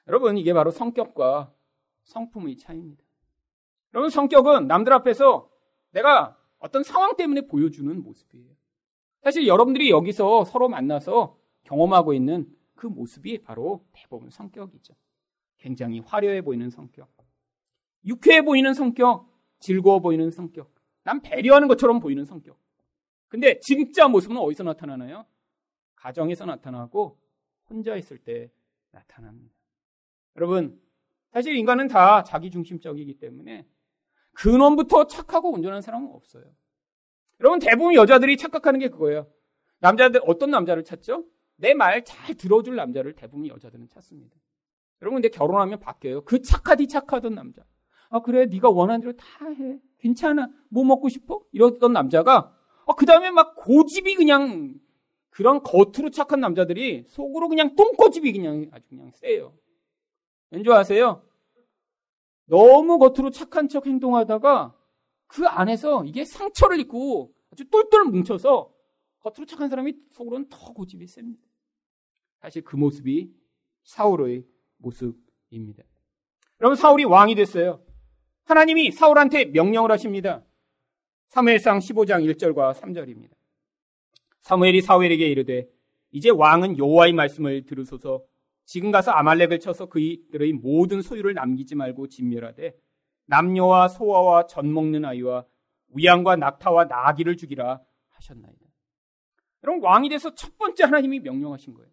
여러분, 0.07 0.37
이게 0.37 0.53
바로 0.53 0.71
성격과 0.71 1.53
성품의 2.03 2.57
차이입니다. 2.57 3.03
여러분, 3.93 4.09
성격은 4.09 4.67
남들 4.67 4.93
앞에서 4.93 5.49
내가 5.91 6.37
어떤 6.59 6.83
상황 6.83 7.15
때문에 7.15 7.41
보여주는 7.47 8.01
모습이에요. 8.01 8.51
사실 9.23 9.47
여러분들이 9.47 9.89
여기서 9.89 10.45
서로 10.45 10.69
만나서 10.69 11.37
경험하고 11.63 12.13
있는 12.13 12.47
그 12.75 12.87
모습이 12.87 13.43
바로 13.43 13.85
대부분 13.91 14.29
성격이죠. 14.29 14.95
굉장히 15.57 15.99
화려해 15.99 16.41
보이는 16.41 16.69
성격. 16.69 17.09
유쾌해 18.05 18.41
보이는 18.41 18.73
성격. 18.73 19.29
즐거워 19.59 19.99
보이는 19.99 20.31
성격. 20.31 20.73
난 21.03 21.21
배려하는 21.21 21.67
것처럼 21.67 21.99
보이는 21.99 22.25
성격. 22.25 22.57
근데 23.27 23.59
진짜 23.59 24.07
모습은 24.07 24.37
어디서 24.37 24.63
나타나나요? 24.63 25.25
가정에서 25.95 26.45
나타나고 26.45 27.19
혼자 27.69 27.95
있을 27.95 28.17
때 28.17 28.51
나타납니다. 28.91 29.53
여러분, 30.35 30.81
사실 31.31 31.55
인간은 31.55 31.87
다 31.87 32.23
자기중심적이기 32.23 33.19
때문에 33.19 33.67
근원부터 34.33 35.07
착하고 35.07 35.51
온전한 35.51 35.81
사람은 35.81 36.09
없어요. 36.11 36.43
여러분 37.39 37.59
대부분 37.59 37.93
여자들이 37.95 38.37
착각하는 38.37 38.79
게 38.79 38.89
그거예요. 38.89 39.27
남자들 39.79 40.21
어떤 40.25 40.51
남자를 40.51 40.83
찾죠? 40.83 41.25
내 41.57 41.73
말 41.73 42.03
잘 42.03 42.35
들어줄 42.35 42.75
남자를 42.75 43.13
대부분 43.13 43.47
여자들은 43.47 43.87
찾습니다. 43.89 44.35
여러분 45.01 45.21
근데 45.21 45.29
결혼하면 45.29 45.79
바뀌어요. 45.79 46.23
그 46.23 46.41
착하디 46.41 46.87
착하던 46.87 47.33
남자. 47.35 47.63
아 48.09 48.21
그래 48.21 48.45
네가 48.45 48.69
원하는 48.69 49.01
대로 49.01 49.13
다 49.13 49.25
해. 49.49 49.79
괜찮아. 49.99 50.49
뭐 50.69 50.83
먹고 50.83 51.09
싶어? 51.09 51.41
이러던 51.51 51.93
남자가 51.93 52.55
아, 52.87 52.93
그 52.95 53.05
다음에 53.05 53.31
막 53.31 53.55
고집이 53.55 54.15
그냥 54.15 54.75
그런 55.29 55.63
겉으로 55.63 56.09
착한 56.11 56.39
남자들이 56.41 57.05
속으로 57.07 57.47
그냥 57.47 57.75
똥꼬집이 57.75 58.33
그냥 58.33 58.67
아주 58.71 58.87
그냥 58.89 59.11
세요. 59.13 59.53
왠지 60.49 60.69
아세요? 60.71 61.23
너무 62.45 62.97
겉으로 62.97 63.29
착한 63.29 63.67
척 63.67 63.87
행동하다가 63.87 64.75
그 65.27 65.45
안에서 65.47 66.03
이게 66.05 66.25
상처를 66.25 66.79
입고 66.81 67.33
아주 67.51 67.69
똘똘 67.69 68.05
뭉쳐서 68.05 68.73
겉으로 69.19 69.45
착한 69.45 69.69
사람이 69.69 69.93
속으로는 70.09 70.49
더 70.49 70.73
고집이 70.73 71.07
셉니다. 71.07 71.41
사실 72.41 72.63
그 72.63 72.75
모습이 72.75 73.33
사울의 73.83 74.45
모습입니다. 74.77 75.83
여러분 76.59 76.75
사울이 76.75 77.05
왕이 77.05 77.35
됐어요. 77.35 77.83
하나님이 78.43 78.91
사울한테 78.91 79.45
명령을 79.45 79.91
하십니다. 79.91 80.43
사무엘상 81.29 81.79
15장 81.79 82.29
1절과 82.35 82.73
3절입니다. 82.73 83.31
사무엘이 84.41 84.81
사울에게 84.81 85.27
이르되 85.29 85.69
이제 86.11 86.29
왕은 86.29 86.77
여호와의 86.77 87.13
말씀을 87.13 87.65
들으소서 87.65 88.23
지금 88.71 88.89
가서 88.89 89.11
아말렉을 89.11 89.59
쳐서 89.59 89.87
그들의 89.87 90.53
모든 90.53 91.01
소유를 91.01 91.33
남기지 91.33 91.75
말고 91.75 92.07
진멸하되 92.07 92.73
남녀와 93.25 93.89
소아와 93.89 94.45
젖 94.45 94.65
먹는 94.65 95.03
아이와 95.03 95.45
위양과 95.89 96.37
낙타와 96.37 96.85
나귀를 96.85 97.35
죽이라 97.35 97.81
하셨나이다. 98.07 98.65
여러분 99.65 99.83
왕이 99.83 100.07
돼서 100.07 100.33
첫 100.35 100.57
번째 100.57 100.85
하나님이 100.85 101.19
명령하신 101.19 101.73
거예요. 101.73 101.91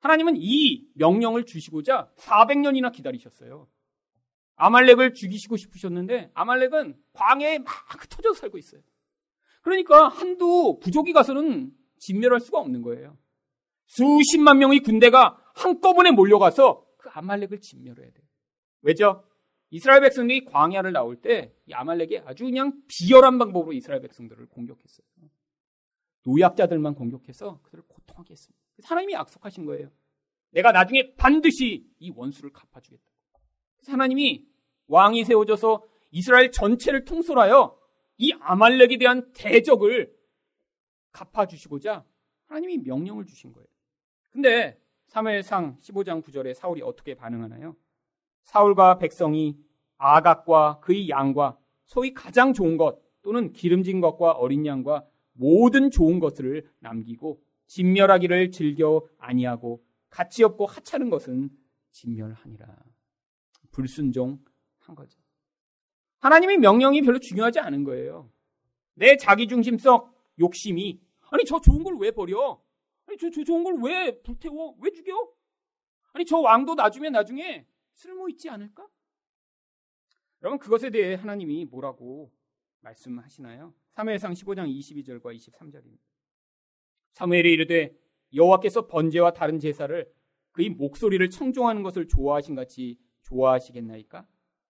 하나님은 0.00 0.34
이 0.36 0.86
명령을 0.92 1.46
주시고자 1.46 2.10
400년이나 2.18 2.92
기다리셨어요. 2.92 3.66
아말렉을 4.56 5.14
죽이시고 5.14 5.56
싶으셨는데 5.56 6.32
아말렉은 6.34 6.98
광야에 7.14 7.60
막 7.60 7.72
흩어져 7.88 8.34
살고 8.34 8.58
있어요. 8.58 8.82
그러니까 9.62 10.08
한두 10.08 10.78
부족이 10.82 11.14
가서는 11.14 11.72
진멸할 11.96 12.40
수가 12.40 12.58
없는 12.58 12.82
거예요. 12.82 13.16
수십만 13.86 14.58
명의 14.58 14.80
군대가 14.80 15.38
한꺼번에 15.54 16.10
몰려가서 16.10 16.84
그 16.96 17.08
아말렉을 17.10 17.60
진멸해야 17.60 18.10
돼요. 18.10 18.26
왜죠? 18.82 19.24
이스라엘 19.70 20.00
백성들이 20.02 20.44
광야를 20.44 20.92
나올 20.92 21.16
때 21.20 21.54
이 21.66 21.72
아말렉이 21.72 22.18
아주 22.26 22.44
그냥 22.44 22.72
비열한 22.88 23.38
방법으로 23.38 23.72
이스라엘 23.72 24.02
백성들을 24.02 24.46
공격했어요. 24.46 25.06
노약자들만 26.26 26.94
공격해서 26.94 27.60
그들을 27.62 27.84
고통하게 27.86 28.32
했습니다. 28.32 28.62
하나님이 28.82 29.12
약속하신 29.14 29.66
거예요. 29.66 29.90
내가 30.50 30.72
나중에 30.72 31.14
반드시 31.16 31.86
이 31.98 32.10
원수를 32.14 32.52
갚아주겠다. 32.52 33.04
하나님이 33.88 34.46
왕이 34.86 35.24
세워져서 35.24 35.84
이스라엘 36.10 36.50
전체를 36.50 37.04
통솔하여 37.04 37.78
이 38.18 38.32
아말렉에 38.40 38.96
대한 38.98 39.32
대적을 39.32 40.14
갚아주시고자 41.12 42.04
하나님이 42.46 42.78
명령을 42.78 43.26
주신 43.26 43.52
거예요. 43.52 43.66
근데 44.34 44.76
3회상 45.10 45.80
15장 45.80 46.20
9절에 46.20 46.54
사울이 46.54 46.82
어떻게 46.82 47.14
반응하나요? 47.14 47.76
사울과 48.42 48.98
백성이 48.98 49.56
아각과 49.96 50.80
그의 50.80 51.08
양과 51.08 51.56
소위 51.86 52.12
가장 52.12 52.52
좋은 52.52 52.76
것 52.76 52.98
또는 53.22 53.52
기름진 53.52 54.00
것과 54.00 54.32
어린 54.32 54.66
양과 54.66 55.06
모든 55.34 55.92
좋은 55.92 56.18
것을 56.18 56.68
남기고 56.80 57.40
진멸하기를 57.68 58.50
즐겨 58.50 59.06
아니하고 59.18 59.84
가치 60.10 60.42
없고 60.42 60.66
하찮은 60.66 61.10
것은 61.10 61.50
진멸하니라. 61.92 62.66
불순종한 63.70 64.40
거죠. 64.96 65.20
하나님의 66.18 66.58
명령이 66.58 67.02
별로 67.02 67.20
중요하지 67.20 67.60
않은 67.60 67.84
거예요. 67.84 68.28
내 68.94 69.16
자기 69.16 69.46
중심적 69.46 70.12
욕심이 70.40 71.00
아니 71.30 71.44
저 71.44 71.60
좋은 71.60 71.84
걸 71.84 71.94
왜 71.98 72.10
버려? 72.10 72.60
저, 73.18 73.30
저 73.30 73.44
좋은 73.44 73.64
걸 73.64 73.74
왜 73.82 74.20
불태워? 74.22 74.76
왜 74.80 74.90
죽여? 74.90 75.32
아니 76.12 76.24
저 76.24 76.38
왕도 76.38 76.74
나중에 76.74 77.10
나중에 77.10 77.66
쓸모 77.94 78.28
있지 78.30 78.48
않을까? 78.48 78.88
여러분 80.42 80.58
그것에 80.58 80.90
대해 80.90 81.14
하나님이 81.14 81.64
뭐라고 81.66 82.30
말씀하시나요? 82.80 83.74
3회상 83.94 84.32
15장 84.32 84.68
22절과 84.68 85.34
23절입니다. 85.36 85.98
사무엘이 87.12 87.52
이르되 87.52 87.96
여호와께서 88.34 88.86
번제와 88.86 89.32
다른 89.32 89.58
제사를 89.58 90.12
그의 90.52 90.70
목소리를 90.70 91.28
청종하는 91.30 91.82
것을 91.82 92.08
좋아하신 92.08 92.54
같이 92.54 92.98
좋아하시겠나이까? 93.22 94.26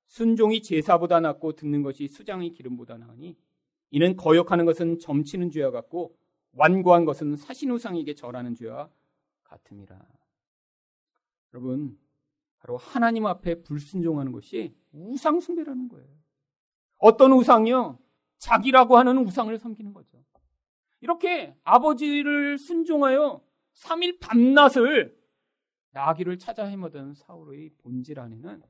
순종이 0.07 0.63
제사보다 0.63 1.21
낫고 1.21 1.55
듣는 1.55 1.83
것이 1.83 2.09
수장의 2.09 2.51
기름보다 2.51 2.99
나으니 2.99 3.37
이는 3.91 4.17
거역하는 4.17 4.65
것은 4.65 4.99
점치는 4.99 5.51
죄와 5.51 5.71
같고 5.71 6.17
완고한 6.57 7.05
것은 7.05 7.37
사신우상에게 7.37 8.15
절하는 8.15 8.55
죄와 8.55 8.89
같음이라. 9.45 9.99
여러분, 11.53 11.99
바로 12.59 12.77
하나님 12.77 13.27
앞에 13.27 13.63
불순종하는 13.63 14.33
것이 14.33 14.75
우상 14.93 15.41
숭배라는 15.41 15.89
거예요. 15.89 16.09
어떤 16.99 17.33
우상이요? 17.33 17.99
자기라고 18.39 18.97
하는 18.97 19.19
우상을 19.19 19.57
섬기는 19.59 19.93
거죠. 19.93 20.25
이렇게 21.01 21.55
아버지를 21.65 22.57
순종하여 22.57 23.43
3일 23.75 24.21
밤낮을 24.21 25.15
나귀를 25.91 26.39
찾아 26.39 26.65
헤매던 26.65 27.15
사울의 27.15 27.71
본질 27.79 28.19
안에는 28.19 28.63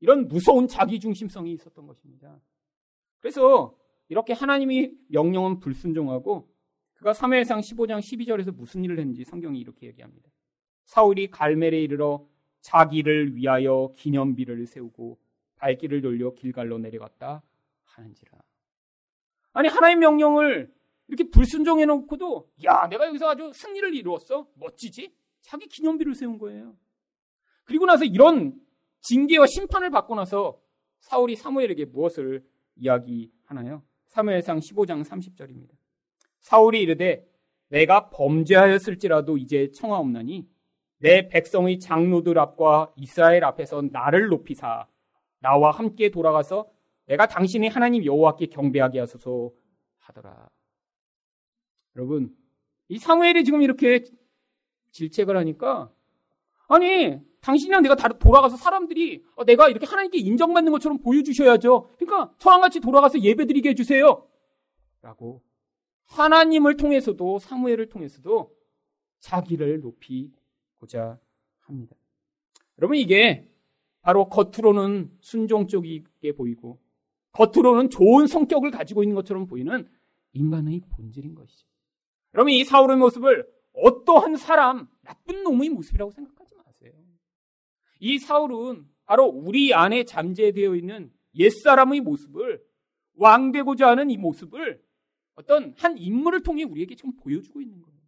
이런 0.00 0.28
무서운 0.28 0.66
자기 0.66 0.98
중심성이 0.98 1.52
있었던 1.52 1.86
것입니다. 1.86 2.40
그래서 3.20 3.76
이렇게 4.08 4.32
하나님이 4.32 4.92
명령은 5.08 5.60
불순종하고 5.60 6.53
그가 7.04 7.12
3회상 7.12 7.58
15장 7.60 7.98
12절에서 7.98 8.56
무슨 8.56 8.82
일을 8.82 8.98
했는지 8.98 9.24
성경이 9.24 9.60
이렇게 9.60 9.88
얘기합니다. 9.88 10.30
사울이 10.86 11.28
갈멜에 11.28 11.82
이르러 11.82 12.26
자기를 12.62 13.36
위하여 13.36 13.92
기념비를 13.98 14.66
세우고 14.66 15.18
발길을 15.56 16.00
돌려 16.00 16.32
길갈로 16.32 16.78
내려갔다 16.78 17.42
하는지라. 17.82 18.38
아니 19.52 19.68
하나님 19.68 19.98
명령을 19.98 20.72
이렇게 21.08 21.28
불순종해 21.28 21.84
놓고도 21.84 22.50
야 22.64 22.88
내가 22.88 23.06
여기서 23.06 23.28
아주 23.28 23.52
승리를 23.52 23.94
이루었어 23.94 24.48
멋지지 24.54 25.14
자기 25.42 25.68
기념비를 25.68 26.14
세운 26.14 26.38
거예요. 26.38 26.74
그리고 27.64 27.84
나서 27.84 28.06
이런 28.06 28.58
징계와 29.02 29.44
심판을 29.46 29.90
받고 29.90 30.14
나서 30.14 30.58
사울이 31.00 31.36
사무엘에게 31.36 31.84
무엇을 31.84 32.42
이야기하나요? 32.76 33.82
사무엘상 34.06 34.60
15장 34.60 35.04
30절입니다. 35.04 35.83
사울이 36.44 36.82
이르되 36.82 37.26
내가 37.68 38.10
범죄하였을지라도 38.10 39.38
이제 39.38 39.70
청하옵나니 39.72 40.46
내 40.98 41.28
백성의 41.28 41.80
장로들 41.80 42.38
앞과 42.38 42.92
이스라엘 42.96 43.44
앞에서 43.44 43.82
나를 43.90 44.28
높이사 44.28 44.86
나와 45.40 45.70
함께 45.70 46.10
돌아가서 46.10 46.68
내가 47.06 47.26
당신이 47.26 47.68
하나님 47.68 48.04
여호와께 48.04 48.46
경배하게 48.46 49.00
하소서 49.00 49.50
하더라. 49.98 50.50
여러분, 51.96 52.34
이 52.88 52.98
사무엘이 52.98 53.44
지금 53.44 53.62
이렇게 53.62 54.04
질책을 54.92 55.36
하니까 55.38 55.90
아니 56.68 57.20
당신이랑 57.40 57.82
내가 57.82 57.96
돌아가서 57.96 58.56
사람들이 58.56 59.24
어, 59.34 59.44
내가 59.44 59.68
이렇게 59.70 59.86
하나님께 59.86 60.18
인정받는 60.18 60.72
것처럼 60.72 60.98
보여주셔야죠. 60.98 61.88
그러니까 61.98 62.34
저랑 62.38 62.60
같이 62.60 62.80
돌아가서 62.80 63.20
예배드리게 63.20 63.70
해주세요. 63.70 64.26
라고 65.00 65.42
하나님을 66.06 66.76
통해서도 66.76 67.38
사무엘을 67.38 67.88
통해서도 67.88 68.54
자기를 69.20 69.80
높이고자 69.80 71.18
합니다. 71.60 71.96
여러분 72.78 72.96
이게 72.96 73.50
바로 74.02 74.28
겉으로는 74.28 75.16
순종적이게 75.20 76.32
보이고 76.32 76.78
겉으로는 77.32 77.90
좋은 77.90 78.26
성격을 78.26 78.70
가지고 78.70 79.02
있는 79.02 79.14
것처럼 79.14 79.46
보이는 79.46 79.88
인간의 80.34 80.82
본질인 80.90 81.34
것이죠. 81.34 81.66
여러분 82.34 82.52
이 82.52 82.64
사울의 82.64 82.96
모습을 82.98 83.48
어떠한 83.72 84.36
사람 84.36 84.88
나쁜 85.02 85.42
놈의 85.42 85.70
모습이라고 85.70 86.10
생각하지 86.10 86.54
마세요. 86.56 86.92
이 88.00 88.18
사울은 88.18 88.86
바로 89.04 89.24
우리 89.24 89.72
안에 89.72 90.04
잠재되어 90.04 90.74
있는 90.76 91.12
옛사람의 91.36 92.00
모습을 92.00 92.62
왕되고자 93.16 93.88
하는 93.88 94.10
이 94.10 94.16
모습을 94.16 94.83
어떤 95.36 95.74
한 95.76 95.98
인물을 95.98 96.42
통해 96.42 96.62
우리에게 96.64 96.94
지금 96.94 97.14
보여주고 97.16 97.60
있는 97.60 97.82
거예요. 97.82 97.98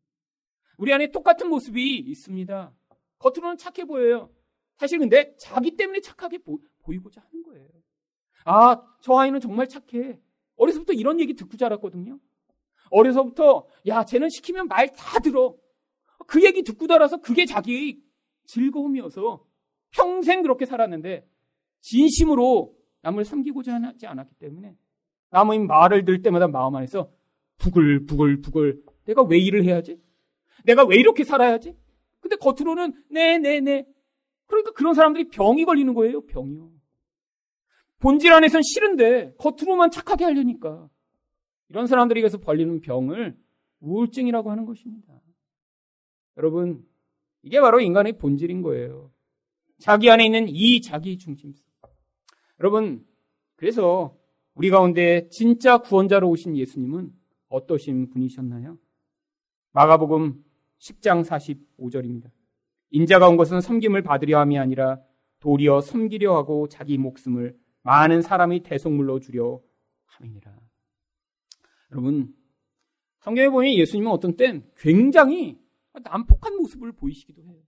우리 0.79 0.93
안에 0.93 1.11
똑같은 1.11 1.49
모습이 1.49 1.99
있습니다. 1.99 2.73
겉으로는 3.19 3.57
착해 3.57 3.85
보여요. 3.87 4.31
사실 4.77 4.99
근데 4.99 5.35
자기 5.39 5.75
때문에 5.77 6.01
착하게 6.01 6.39
보, 6.39 6.59
이고자 6.93 7.23
하는 7.23 7.43
거예요. 7.43 7.69
아, 8.45 8.83
저 9.01 9.15
아이는 9.17 9.41
정말 9.41 9.69
착해. 9.69 10.21
어려서부터 10.57 10.93
이런 10.93 11.19
얘기 11.19 11.35
듣고 11.35 11.57
자랐거든요. 11.57 12.19
어려서부터 12.91 13.67
야, 13.89 14.05
쟤는 14.05 14.29
시키면 14.29 14.69
말 14.69 14.89
다 14.95 15.19
들어. 15.19 15.57
그 16.27 16.45
얘기 16.45 16.63
듣고 16.63 16.87
자라서 16.87 17.19
그게 17.19 17.45
자기의 17.47 18.01
즐거움이어서 18.47 19.45
평생 19.91 20.43
그렇게 20.43 20.67
살았는데 20.67 21.27
진심으로 21.81 22.77
남을 23.03 23.25
섬기고자 23.25 23.75
하지 23.83 24.07
않았기 24.07 24.35
때문에 24.37 24.77
남의 25.31 25.61
말을 25.61 26.05
들 26.05 26.23
때마다 26.23 26.47
마음 26.49 26.75
안에서 26.77 27.11
부글부글 27.59 28.41
부글 28.41 28.83
내가 29.05 29.23
왜 29.23 29.39
일을 29.39 29.65
해야지? 29.65 30.01
내가 30.65 30.85
왜 30.85 30.97
이렇게 30.97 31.25
살아야지? 31.25 31.77
근데 32.21 32.37
겉으로는 32.37 32.93
네네네 33.11 33.61
네, 33.61 33.61
네. 33.61 33.87
그러니까 34.47 34.73
그런 34.73 34.95
사람들이 34.95 35.29
병이 35.29 35.65
걸리는 35.65 35.93
거예요 35.95 36.27
병이요 36.27 36.71
본질 37.99 38.33
안에선 38.33 38.63
싫은데 38.63 39.35
겉으로만 39.39 39.91
착하게 39.91 40.25
하려니까 40.25 40.89
이런 41.69 41.87
사람들에게서 41.87 42.39
벌리는 42.39 42.81
병을 42.81 43.37
우울증이라고 43.81 44.51
하는 44.51 44.67
것입니다 44.67 45.13
여러분 46.37 46.85
이게 47.43 47.61
바로 47.61 47.81
인간의 47.81 48.19
본질인 48.19 48.63
거예요 48.63 49.13
자기 49.79 50.11
안에 50.11 50.25
있는 50.25 50.49
이 50.49 50.81
자기 50.81 51.19
중심성 51.19 51.65
여러분 52.61 53.07
그래서 53.57 54.17
우리 54.55 54.71
가운데 54.71 55.29
진짜 55.31 55.79
구원자로 55.79 56.29
오신 56.31 56.57
예수님은 56.57 57.13
어떠신 57.57 58.11
분이셨나요? 58.11 58.79
마가복음 59.73 60.45
10장 60.79 61.25
45절입니다. 61.25 62.31
인자가 62.91 63.29
온 63.29 63.37
것은 63.37 63.61
섬김을 63.61 64.03
받으려 64.03 64.39
함이 64.39 64.59
아니라 64.59 65.01
도리어 65.41 65.81
섬기려 65.81 66.35
하고 66.35 66.69
자기 66.69 66.99
목숨을 66.99 67.59
많은 67.83 68.23
사람의 68.23 68.61
대속물로 68.61 69.21
주려 69.21 69.61
함이니라. 70.07 70.57
여러분, 71.93 72.35
성경에 73.21 73.49
보면 73.49 73.73
예수님은 73.75 74.11
어떤 74.11 74.37
땐 74.37 74.69
굉장히 74.77 75.59
난폭한 75.93 76.57
모습을 76.57 76.93
보이시기도 76.93 77.43
해요. 77.43 77.61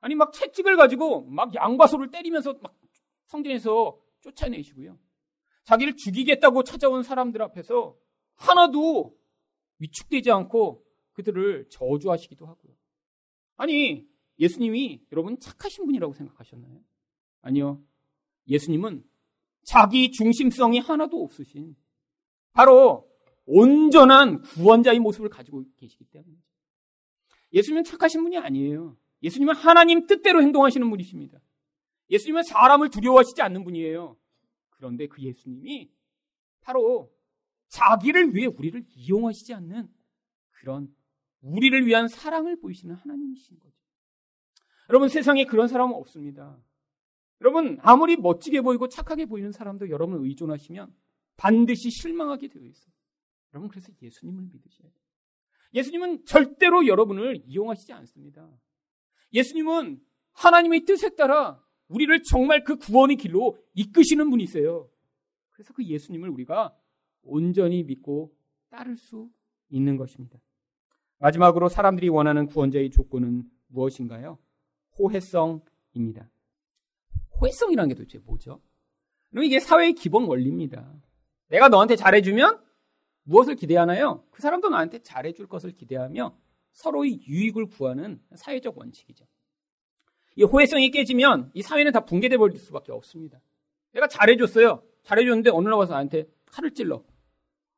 아니, 0.00 0.14
막 0.14 0.32
채찍을 0.32 0.76
가지고 0.76 1.26
막 1.26 1.54
양과 1.54 1.86
소를 1.86 2.10
때리면서 2.10 2.54
막 2.60 2.76
성전에서 3.26 3.98
쫓아내시고요. 4.20 4.98
자기를 5.64 5.96
죽이겠다고 5.96 6.62
찾아온 6.62 7.02
사람들 7.02 7.42
앞에서 7.42 7.96
하나도 8.36 9.16
위축되지 9.78 10.30
않고 10.30 10.84
그들을 11.12 11.68
저주하시기도 11.70 12.46
하고요. 12.46 12.72
아니, 13.56 14.06
예수님이 14.38 15.02
여러분 15.12 15.38
착하신 15.38 15.86
분이라고 15.86 16.12
생각하셨나요? 16.12 16.80
아니요. 17.40 17.82
예수님은 18.48 19.04
자기 19.62 20.10
중심성이 20.12 20.78
하나도 20.78 21.22
없으신 21.22 21.74
바로 22.52 23.10
온전한 23.46 24.42
구원자의 24.42 24.98
모습을 25.00 25.28
가지고 25.28 25.64
계시기 25.76 26.04
때문이죠. 26.04 26.42
예수님은 27.52 27.84
착하신 27.84 28.22
분이 28.22 28.38
아니에요. 28.38 28.96
예수님은 29.22 29.54
하나님 29.54 30.06
뜻대로 30.06 30.42
행동하시는 30.42 30.88
분이십니다. 30.88 31.40
예수님은 32.10 32.42
사람을 32.42 32.90
두려워하시지 32.90 33.40
않는 33.42 33.64
분이에요. 33.64 34.16
그런데 34.70 35.06
그 35.06 35.22
예수님이 35.22 35.90
바로 36.60 37.10
자기를 37.68 38.34
위해 38.34 38.46
우리를 38.46 38.84
이용하시지 38.94 39.54
않는 39.54 39.88
그런 40.50 40.94
우리를 41.40 41.86
위한 41.86 42.08
사랑을 42.08 42.58
보이시는 42.58 42.94
하나님이신 42.94 43.58
거죠. 43.58 43.76
여러분 44.88 45.08
세상에 45.08 45.44
그런 45.44 45.68
사람은 45.68 45.94
없습니다. 45.94 46.58
여러분 47.40 47.78
아무리 47.82 48.16
멋지게 48.16 48.62
보이고 48.62 48.88
착하게 48.88 49.26
보이는 49.26 49.52
사람도 49.52 49.90
여러분을 49.90 50.24
의존하시면 50.26 50.94
반드시 51.36 51.90
실망하게 51.90 52.48
되어 52.48 52.62
있어요. 52.62 52.94
여러분 53.52 53.68
그래서 53.68 53.92
예수님을 54.00 54.44
믿으셔야 54.44 54.88
돼요. 54.88 55.00
예수님은 55.74 56.24
절대로 56.24 56.86
여러분을 56.86 57.42
이용하시지 57.46 57.92
않습니다. 57.92 58.48
예수님은 59.32 60.00
하나님의 60.32 60.84
뜻에 60.84 61.14
따라 61.14 61.62
우리를 61.88 62.22
정말 62.22 62.64
그 62.64 62.76
구원의 62.76 63.16
길로 63.16 63.58
이끄시는 63.74 64.30
분이세요. 64.30 64.88
그래서 65.50 65.72
그 65.72 65.84
예수님을 65.84 66.28
우리가 66.30 66.74
온전히 67.26 67.82
믿고 67.82 68.34
따를 68.70 68.96
수 68.96 69.30
있는 69.68 69.96
것입니다. 69.96 70.38
마지막으로 71.18 71.68
사람들이 71.68 72.08
원하는 72.08 72.46
구원자의 72.46 72.90
조건은 72.90 73.44
무엇인가요? 73.68 74.38
호혜성입니다. 74.98 76.30
호혜성이라는 77.40 77.88
게 77.88 77.94
도대체 77.94 78.18
뭐죠? 78.18 78.60
그럼 79.30 79.44
이게 79.44 79.60
사회의 79.60 79.92
기본 79.92 80.24
원리입니다. 80.24 80.94
내가 81.48 81.68
너한테 81.68 81.96
잘해주면 81.96 82.64
무엇을 83.24 83.56
기대하나요? 83.56 84.24
그 84.30 84.40
사람도 84.40 84.68
나한테 84.68 85.02
잘해줄 85.02 85.46
것을 85.46 85.72
기대하며 85.72 86.36
서로의 86.72 87.20
유익을 87.26 87.66
구하는 87.66 88.20
사회적 88.34 88.78
원칙이죠. 88.78 89.26
이 90.36 90.44
호혜성이 90.44 90.90
깨지면 90.90 91.50
이 91.54 91.62
사회는 91.62 91.92
다 91.92 92.00
붕괴돼 92.04 92.36
버릴 92.36 92.58
수밖에 92.58 92.92
없습니다. 92.92 93.40
내가 93.92 94.06
잘해줬어요. 94.06 94.82
잘해줬는데 95.02 95.50
어느 95.50 95.68
날 95.68 95.78
와서 95.78 95.92
나한테 95.92 96.28
칼을 96.46 96.72
찔러. 96.74 97.02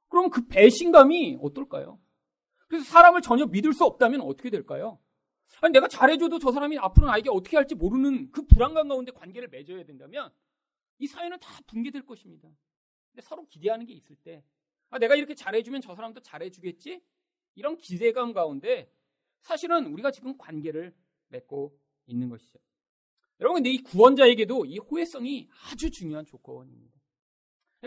그럼 0.09 0.31
그 0.31 0.47
배신감이 0.47 1.39
어떨까요? 1.41 2.01
그래서 2.67 2.85
사람을 2.85 3.23
전혀 3.23 3.47
믿을 3.47 3.73
수 3.73 3.85
없다면 3.85 4.21
어떻게 4.21 4.51
될까요? 4.51 4.99
아니, 5.61 5.73
내가 5.73 5.89
잘해줘도 5.89 6.39
저 6.39 6.53
사람이 6.53 6.79
앞으로 6.79 7.07
나에게 7.07 7.31
어떻게 7.31 7.57
할지 7.57 7.75
모르는 7.75 8.31
그 8.31 8.43
불안감 8.47 8.89
가운데 8.89 9.11
관계를 9.13 9.49
맺어야 9.49 9.85
된다면 9.85 10.31
이 10.99 11.07
사회는 11.07 11.39
다 11.41 11.61
붕괴될 11.67 12.05
것입니다. 12.05 12.49
근데 13.11 13.23
서로 13.23 13.47
기대하는 13.47 13.87
게 13.87 13.95
있을 13.95 14.17
때, 14.17 14.45
아, 14.91 14.99
내가 14.99 15.15
이렇게 15.15 15.35
잘해주면 15.35 15.81
저 15.81 15.95
사람도 15.95 16.21
잘해주겠지? 16.21 17.03
이런 17.55 17.77
기대감 17.77 18.33
가운데 18.33 18.93
사실은 19.41 19.87
우리가 19.87 20.11
지금 20.11 20.37
관계를 20.37 20.95
맺고 21.29 21.77
있는 22.07 22.29
것이죠. 22.29 22.59
여러분, 23.41 23.63
근데 23.63 23.71
이 23.71 23.83
구원자에게도 23.83 24.67
이 24.67 24.79
호혜성이 24.79 25.49
아주 25.71 25.91
중요한 25.91 26.25
조건입니다. 26.25 26.99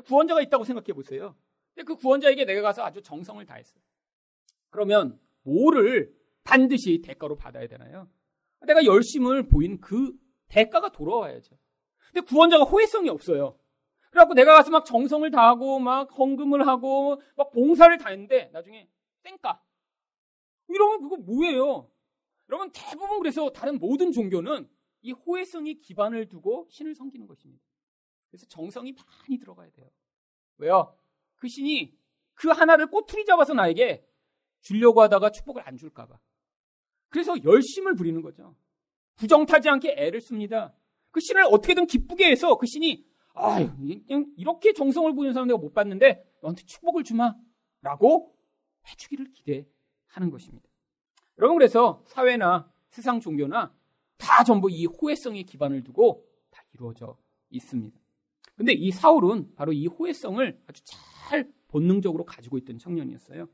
구원자가 0.05 0.41
있다고 0.41 0.63
생각해 0.63 0.93
보세요. 0.93 1.36
근데 1.74 1.86
그 1.86 1.95
구원자에게 1.95 2.45
내가 2.45 2.61
가서 2.61 2.84
아주 2.84 3.01
정성을 3.01 3.43
다했어요. 3.45 3.82
그러면 4.69 5.19
뭐를 5.43 6.13
반드시 6.43 7.01
대가로 7.01 7.36
받아야 7.36 7.67
되나요? 7.67 8.09
내가 8.65 8.86
열심을 8.86 9.47
보인 9.47 9.80
그 9.80 10.13
대가가 10.47 10.91
돌아와야죠. 10.91 11.57
근데 12.11 12.26
구원자가 12.26 12.63
호혜성이 12.65 13.09
없어요. 13.09 13.57
그래갖고 14.11 14.34
내가 14.34 14.55
가서 14.55 14.69
막 14.69 14.86
정성을 14.86 15.30
다하고 15.32 15.80
막 15.80 16.09
헌금을 16.17 16.67
하고 16.67 17.22
막 17.36 17.51
봉사를 17.51 17.97
다 17.97 18.09
했는데 18.09 18.49
나중에 18.51 18.89
땡까. 19.24 19.63
이러면 20.67 21.01
그거 21.01 21.17
뭐예요? 21.17 21.89
여러분 22.49 22.72
대부분 22.74 23.19
그래서 23.19 23.49
다른 23.51 23.80
모든 23.80 24.11
종교는 24.11 24.69
이 25.01 25.11
호혜성이 25.13 25.80
기반을 25.80 26.28
두고 26.28 26.67
신을 26.69 26.95
섬기는 26.95 27.26
것입니다. 27.28 27.63
그래서 28.30 28.45
정성이 28.47 28.93
많이 28.93 29.39
들어가야 29.39 29.69
돼요. 29.72 29.89
왜요? 30.57 30.95
그 31.41 31.47
신이 31.47 31.91
그 32.35 32.49
하나를 32.49 32.85
꼬투리 32.85 33.25
잡아서 33.25 33.55
나에게 33.55 34.05
주려고 34.61 35.01
하다가 35.01 35.31
축복을 35.31 35.67
안 35.67 35.75
줄까봐. 35.75 36.19
그래서 37.09 37.33
열심을 37.43 37.95
부리는 37.95 38.21
거죠. 38.21 38.55
부정타지 39.15 39.67
않게 39.67 39.95
애를 39.97 40.21
씁니다. 40.21 40.71
그 41.09 41.19
신을 41.19 41.43
어떻게든 41.45 41.87
기쁘게 41.87 42.29
해서 42.29 42.57
그 42.57 42.67
신이 42.67 43.03
아유 43.33 43.71
이렇게 44.37 44.71
정성을 44.73 45.13
보이는 45.15 45.33
사람 45.33 45.47
내가 45.47 45.57
못 45.57 45.73
봤는데 45.73 46.23
너한테 46.41 46.63
축복을 46.63 47.03
주마 47.03 47.33
라고 47.81 48.35
해주기를 48.87 49.31
기대하는 49.31 50.29
것입니다. 50.29 50.69
여러분 51.39 51.57
그래서 51.57 52.03
사회나 52.05 52.71
세상 52.89 53.19
종교나 53.19 53.73
다 54.17 54.43
전부 54.43 54.69
이 54.69 54.85
호혜성의 54.85 55.45
기반을 55.45 55.83
두고 55.83 56.23
다 56.51 56.63
이루어져 56.73 57.17
있습니다. 57.49 57.99
근데 58.56 58.74
이 58.74 58.91
사울은 58.91 59.56
바로 59.56 59.74
이 59.74 59.88
호혜성을 59.88 60.60
아주 60.68 60.82
잘 60.86 61.47
본능적으로 61.68 62.26
가지고 62.26 62.58
있던 62.60 62.78
청년이었어요. 62.78 63.47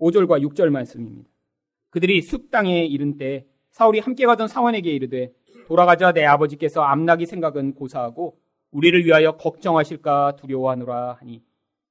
5절과 0.00 0.42
6절 0.48 0.70
말씀입니다. 0.70 1.28
그들이 1.90 2.22
숲 2.22 2.50
땅에 2.50 2.84
이른 2.84 3.16
때 3.16 3.46
사울이 3.70 4.00
함께 4.00 4.26
가던 4.26 4.48
사원에게 4.48 4.90
이르되 4.90 5.32
돌아가자 5.66 6.12
내 6.12 6.24
아버지께서 6.24 6.82
암나기 6.82 7.26
생각은 7.26 7.74
고사하고 7.74 8.40
우리를 8.70 9.04
위하여 9.04 9.36
걱정하실까 9.36 10.36
두려워하노라 10.36 11.14
하니 11.14 11.42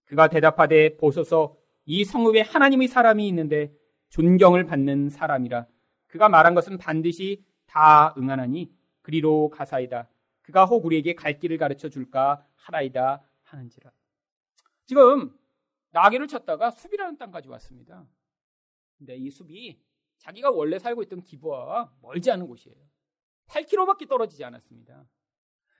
그가 0.06 0.28
대답하되 0.28 0.98
보소서 0.98 1.56
이 1.86 2.04
성읍에 2.04 2.42
하나님의 2.42 2.88
사람이 2.88 3.28
있는데 3.28 3.72
존경을 4.10 4.66
받는 4.66 5.10
사람이라 5.10 5.68
그가 6.08 6.30
말한 6.30 6.56
것은 6.56 6.78
반드시 6.78 7.44
다 7.66 8.14
응하나니 8.18 8.72
그리로 9.02 9.50
가사이다 9.50 10.10
그가 10.48 10.64
혹 10.64 10.86
우리에게 10.86 11.14
갈 11.14 11.40
길을 11.40 11.58
가르쳐 11.58 11.90
줄까 11.90 12.46
하라이다 12.56 13.22
하는지라 13.44 13.92
지금 14.86 15.38
나귀를 15.92 16.28
쳤다가 16.28 16.72
숲이라는 16.72 17.18
땅까지 17.18 17.50
왔습니다. 17.50 18.08
근데 18.98 19.18
이 19.18 19.30
숲이 19.30 19.78
자기가 20.20 20.52
원래 20.52 20.80
살고 20.80 21.04
있던 21.04 21.22
기부와 21.22 21.92
멀지 22.02 22.32
않은 22.32 22.48
곳이에요. 22.48 22.78
8km밖에 23.48 24.08
떨어지지 24.08 24.44
않았습니다. 24.46 25.06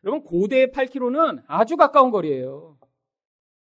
여러분 0.04 0.24
고대 0.24 0.68
8km는 0.68 1.44
아주 1.48 1.78
가까운 1.78 2.12
거리예요. 2.12 2.78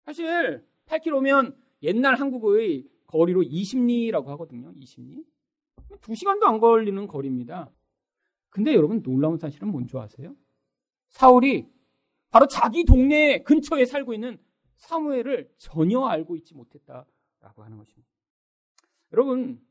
사실 0.05 0.67
8km면 0.87 1.55
옛날 1.83 2.15
한국의 2.15 2.89
거리로 3.07 3.43
20리라고 3.43 4.27
하거든요. 4.29 4.73
20리. 4.73 5.23
2시간도 6.01 6.45
안 6.45 6.61
걸리는 6.61 7.07
거리입니다. 7.07 7.71
근데 8.49 8.75
여러분 8.75 9.03
놀라운 9.03 9.37
사실은 9.37 9.69
뭔지 9.69 9.97
아세요? 9.99 10.35
사울이 11.15 11.69
바로 12.31 12.49
자기 12.49 12.85
동네 12.85 13.45
근처에 13.45 13.85
살고 13.85 14.15
있는 14.15 14.37
사무엘을 14.75 15.49
전혀 15.59 16.05
알고 16.05 16.35
있지 16.37 16.55
못했다라고 16.55 17.63
하는 17.63 17.79
것입니다. 17.79 18.09
여러분, 19.13 19.65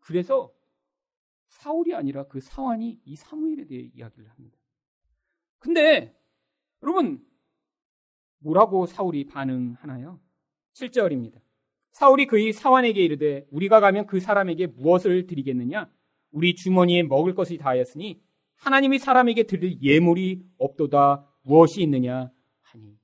그래서 0.00 0.52
사울이 1.46 1.94
아니라 1.94 2.24
그 2.24 2.40
사환이 2.40 3.00
이 3.04 3.14
사무엘에 3.14 3.66
대해 3.66 3.90
이야기를 3.94 4.28
합니다. 4.28 4.58
근데 5.60 6.16
여러분 6.82 7.24
뭐라고 8.38 8.86
사울이 8.86 9.26
반응하나요? 9.26 10.18
7절입니다. 10.72 11.40
사울이 11.92 12.26
그의 12.26 12.52
사환에게 12.52 13.04
이르되 13.04 13.46
우리가 13.52 13.78
가면 13.78 14.06
그 14.06 14.18
사람에게 14.18 14.66
무엇을 14.66 15.28
드리겠느냐? 15.28 15.88
우리 16.32 16.56
주머니에 16.56 17.04
먹을 17.04 17.36
것이 17.36 17.56
다하였으니 17.56 18.20
하나님이 18.58 18.98
사람에게 18.98 19.44
드릴 19.44 19.80
예물이 19.82 20.44
없도다 20.58 21.24
무엇이 21.42 21.82
있느냐 21.82 22.30
하니 22.62 22.98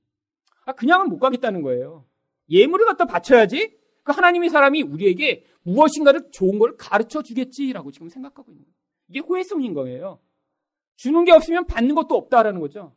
아, 0.65 0.73
그냥은 0.73 1.09
못 1.09 1.19
가겠다는 1.19 1.61
거예요. 1.61 2.05
예물을 2.49 2.85
갖다 2.85 3.05
바쳐야지 3.05 3.77
그 4.03 4.11
하나님의 4.11 4.49
사람이 4.49 4.83
우리에게 4.83 5.45
무엇인가를 5.63 6.29
좋은 6.31 6.59
걸 6.59 6.77
가르쳐 6.77 7.23
주겠지라고 7.23 7.91
지금 7.91 8.09
생각하고 8.09 8.51
있는 8.51 8.63
거예요. 8.63 8.75
이게 9.07 9.19
호혜성인 9.19 9.73
거예요. 9.73 10.19
주는 10.95 11.25
게 11.25 11.31
없으면 11.31 11.65
받는 11.65 11.95
것도 11.95 12.15
없다라는 12.15 12.59
거죠. 12.59 12.95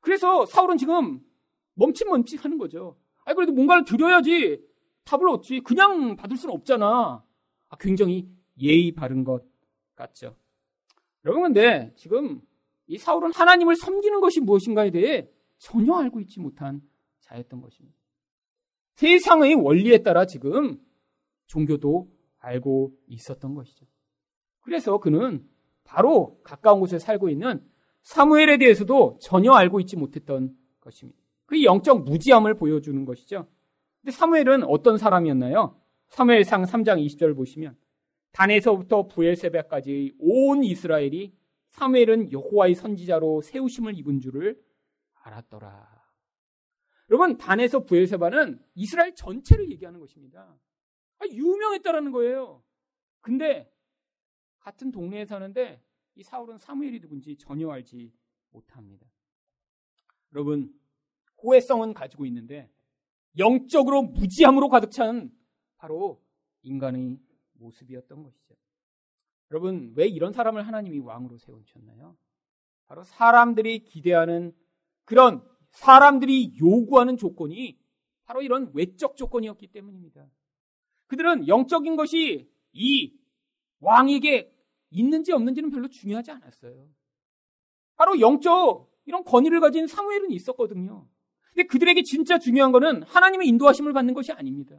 그래서 0.00 0.44
사울은 0.46 0.76
지금 0.76 1.20
멈칫멈칫 1.74 2.44
하는 2.44 2.58
거죠. 2.58 2.98
아 3.24 3.34
그래도 3.34 3.52
뭔가를 3.52 3.84
드려야지 3.84 4.60
답을 5.04 5.28
얻지. 5.28 5.60
그냥 5.60 6.16
받을 6.16 6.36
수는 6.36 6.54
없잖아. 6.54 7.24
아, 7.68 7.76
굉장히 7.78 8.28
예의 8.60 8.92
바른 8.92 9.24
것 9.24 9.42
같죠. 9.94 10.36
여러분 11.26 11.42
근데 11.42 11.92
지금 11.96 12.40
이 12.86 12.96
사울은 12.98 13.32
하나님을 13.34 13.74
섬기는 13.74 14.20
것이 14.20 14.40
무엇인가에 14.40 14.92
대해 14.92 15.28
전혀 15.58 15.94
알고 15.96 16.20
있지 16.20 16.38
못한 16.38 16.80
자였던 17.20 17.60
것입니다. 17.60 17.98
세상의 18.94 19.54
원리에 19.54 19.98
따라 19.98 20.24
지금 20.24 20.80
종교도 21.48 22.08
알고 22.38 22.92
있었던 23.08 23.54
것이죠. 23.54 23.86
그래서 24.60 24.98
그는 24.98 25.44
바로 25.82 26.40
가까운 26.44 26.78
곳에 26.78 27.00
살고 27.00 27.28
있는 27.28 27.60
사무엘에 28.02 28.58
대해서도 28.58 29.18
전혀 29.20 29.52
알고 29.52 29.80
있지 29.80 29.96
못했던 29.96 30.56
것입니다. 30.78 31.18
그 31.44 31.62
영적 31.64 32.04
무지함을 32.04 32.54
보여주는 32.54 33.04
것이죠. 33.04 33.48
근데 34.00 34.12
사무엘은 34.12 34.62
어떤 34.62 34.96
사람이었나요? 34.96 35.76
사무엘상 36.08 36.62
3장 36.62 37.04
20절 37.04 37.34
보시면 37.34 37.76
단에서부터 38.36 39.08
부엘세바까지 39.08 40.16
온 40.18 40.62
이스라엘이 40.62 41.34
사무엘은 41.70 42.32
여호와의 42.32 42.74
선지자로 42.74 43.40
세우심을 43.40 43.98
입은 43.98 44.20
줄을 44.20 44.62
알았더라. 45.22 45.96
여러분 47.08 47.38
단에서 47.38 47.84
부엘세바는 47.84 48.62
이스라엘 48.74 49.14
전체를 49.14 49.70
얘기하는 49.72 50.00
것입니다. 50.00 50.54
아, 51.18 51.26
유명했다라는 51.26 52.12
거예요. 52.12 52.62
근데 53.22 53.72
같은 54.58 54.92
동네에 54.92 55.24
사는데 55.24 55.82
이 56.14 56.22
사울은 56.22 56.58
사무엘이 56.58 57.00
누군지 57.00 57.36
전혀 57.38 57.70
알지 57.70 58.12
못합니다. 58.50 59.06
여러분 60.34 60.78
호혜성은 61.42 61.94
가지고 61.94 62.26
있는데 62.26 62.70
영적으로 63.38 64.02
무지함으로 64.02 64.68
가득 64.68 64.90
찬 64.90 65.30
바로 65.78 66.22
인간의 66.62 67.18
모습이었던 67.58 68.22
것이죠. 68.22 68.54
여러분 69.50 69.92
왜 69.96 70.06
이런 70.06 70.32
사람을 70.32 70.66
하나님이 70.66 70.98
왕으로 70.98 71.38
세우셨나요? 71.38 72.16
바로 72.86 73.04
사람들이 73.04 73.80
기대하는 73.80 74.52
그런 75.04 75.42
사람들이 75.70 76.56
요구하는 76.60 77.16
조건이 77.16 77.78
바로 78.24 78.42
이런 78.42 78.70
외적 78.74 79.16
조건이었기 79.16 79.68
때문입니다. 79.68 80.26
그들은 81.06 81.46
영적인 81.46 81.96
것이 81.96 82.50
이 82.72 83.12
왕에게 83.80 84.52
있는지 84.90 85.32
없는지는 85.32 85.70
별로 85.70 85.88
중요하지 85.88 86.32
않았어요. 86.32 86.88
바로 87.96 88.20
영적 88.20 88.90
이런 89.04 89.24
권위를 89.24 89.60
가진 89.60 89.86
사무엘은 89.86 90.30
있었거든요. 90.32 91.08
근데 91.54 91.66
그들에게 91.66 92.02
진짜 92.02 92.38
중요한 92.38 92.72
거는 92.72 93.02
하나님의 93.04 93.48
인도하심을 93.48 93.92
받는 93.92 94.14
것이 94.14 94.32
아닙니다. 94.32 94.76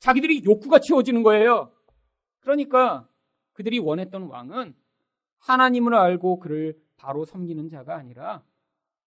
자기들이 0.00 0.44
욕구가 0.44 0.80
채워지는 0.80 1.22
거예요. 1.22 1.72
그러니까 2.40 3.08
그들이 3.52 3.78
원했던 3.78 4.24
왕은 4.24 4.74
하나님을 5.38 5.94
알고 5.94 6.38
그를 6.40 6.78
바로 6.96 7.24
섬기는 7.24 7.68
자가 7.68 7.96
아니라 7.96 8.44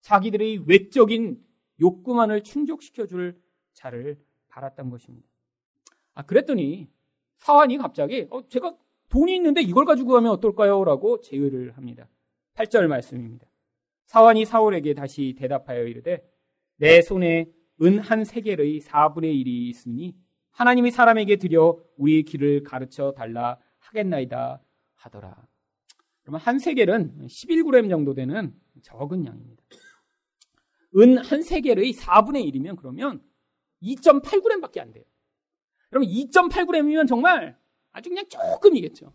자기들의 0.01 0.63
외적인 0.67 1.43
욕구만을 1.79 2.43
충족시켜 2.43 3.05
줄 3.05 3.39
자를 3.73 4.19
바랐던 4.49 4.89
것입니다. 4.89 5.27
아, 6.13 6.23
그랬더니 6.23 6.89
사환이 7.37 7.77
갑자기 7.77 8.27
어, 8.29 8.47
제가 8.47 8.75
돈이 9.09 9.35
있는데 9.35 9.61
이걸 9.61 9.85
가지고 9.85 10.13
가면 10.13 10.31
어떨까요? 10.31 10.83
라고 10.83 11.21
제의를 11.21 11.75
합니다. 11.77 12.07
8절 12.55 12.87
말씀입니다. 12.87 13.47
사환이 14.05 14.45
사울에게 14.45 14.93
다시 14.93 15.35
대답하여 15.37 15.83
이르되 15.83 16.27
내 16.77 17.01
손에 17.01 17.51
은 17.81 17.99
한 17.99 18.23
세겔의 18.23 18.81
4분의 18.81 19.33
1이 19.33 19.47
있으니 19.69 20.15
하나님이 20.53 20.91
사람에게 20.91 21.37
드려 21.37 21.77
우리의 21.97 22.23
길을 22.23 22.63
가르쳐 22.63 23.11
달라 23.11 23.57
하겠나이다 23.79 24.61
하더라. 24.95 25.35
그러면 26.21 26.39
한 26.41 26.59
세겔은 26.59 27.27
11g 27.27 27.89
정도 27.89 28.13
되는 28.13 28.53
적은 28.81 29.25
양입니다. 29.25 29.63
은 30.95 31.17
한 31.17 31.41
세겔의 31.41 31.93
4분의 31.93 32.45
1이면 32.53 32.77
그러면 32.77 33.21
2.8g밖에 33.81 34.79
안 34.79 34.93
돼요. 34.93 35.03
그럼 35.89 36.03
2.8g이면 36.05 37.07
정말 37.07 37.57
아주 37.91 38.09
그냥 38.09 38.25
조금이겠죠. 38.29 39.11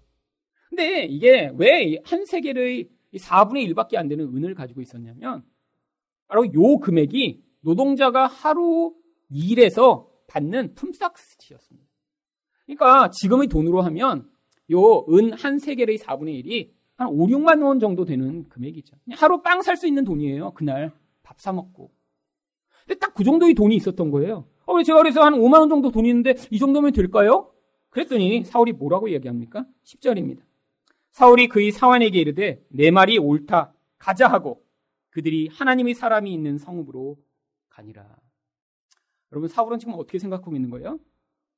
근데 0.68 1.04
이게 1.04 1.50
왜 1.56 1.98
한 2.04 2.24
세겔의 2.26 2.90
4분의 3.14 3.72
1밖에 3.72 3.96
안 3.96 4.08
되는 4.08 4.26
은을 4.26 4.54
가지고 4.54 4.82
있었냐면 4.82 5.44
바로 6.26 6.44
요 6.52 6.78
금액이 6.78 7.42
노동자가 7.60 8.26
하루 8.26 8.94
일해서 9.30 10.07
받는 10.28 10.74
품삯이었습니다. 10.74 11.88
그러니까 12.66 13.10
지금의 13.10 13.48
돈으로 13.48 13.82
하면 13.82 14.30
요 14.70 15.04
은 15.08 15.32
한 15.32 15.58
세겔의 15.58 15.98
4분의 15.98 16.44
1이 16.44 16.70
한 16.96 17.08
5, 17.08 17.26
6만 17.26 17.62
원 17.64 17.80
정도 17.80 18.04
되는 18.04 18.48
금액이죠. 18.48 18.96
하루 19.12 19.40
빵 19.42 19.62
살 19.62 19.76
수 19.76 19.86
있는 19.86 20.04
돈이에요. 20.04 20.52
그날 20.52 20.92
밥 21.22 21.38
사 21.40 21.52
먹고. 21.52 21.90
근데 22.86 22.98
딱 22.98 23.14
그 23.14 23.24
정도의 23.24 23.54
돈이 23.54 23.74
있었던 23.76 24.10
거예요. 24.10 24.46
어, 24.66 24.82
제가 24.82 24.98
그래서 24.98 25.22
한 25.22 25.34
5만 25.34 25.60
원 25.60 25.68
정도 25.68 25.90
돈이 25.90 26.08
있는데 26.08 26.34
이 26.50 26.58
정도면 26.58 26.92
될까요? 26.92 27.50
그랬더니 27.90 28.44
사울이 28.44 28.72
뭐라고 28.72 29.10
얘기합니까? 29.10 29.66
10절입니다. 29.84 30.40
사울이 31.12 31.48
그의 31.48 31.72
사환에게 31.72 32.18
이르되 32.20 32.62
내 32.68 32.90
말이 32.90 33.18
옳다 33.18 33.72
가자 33.98 34.28
하고 34.28 34.62
그들이 35.10 35.48
하나님의 35.48 35.94
사람이 35.94 36.32
있는 36.32 36.58
성읍으로 36.58 37.16
가니라. 37.70 38.06
여러분 39.32 39.48
사울은 39.48 39.78
지금 39.78 39.94
어떻게 39.94 40.18
생각하고 40.18 40.54
있는 40.54 40.70
거예요? 40.70 40.98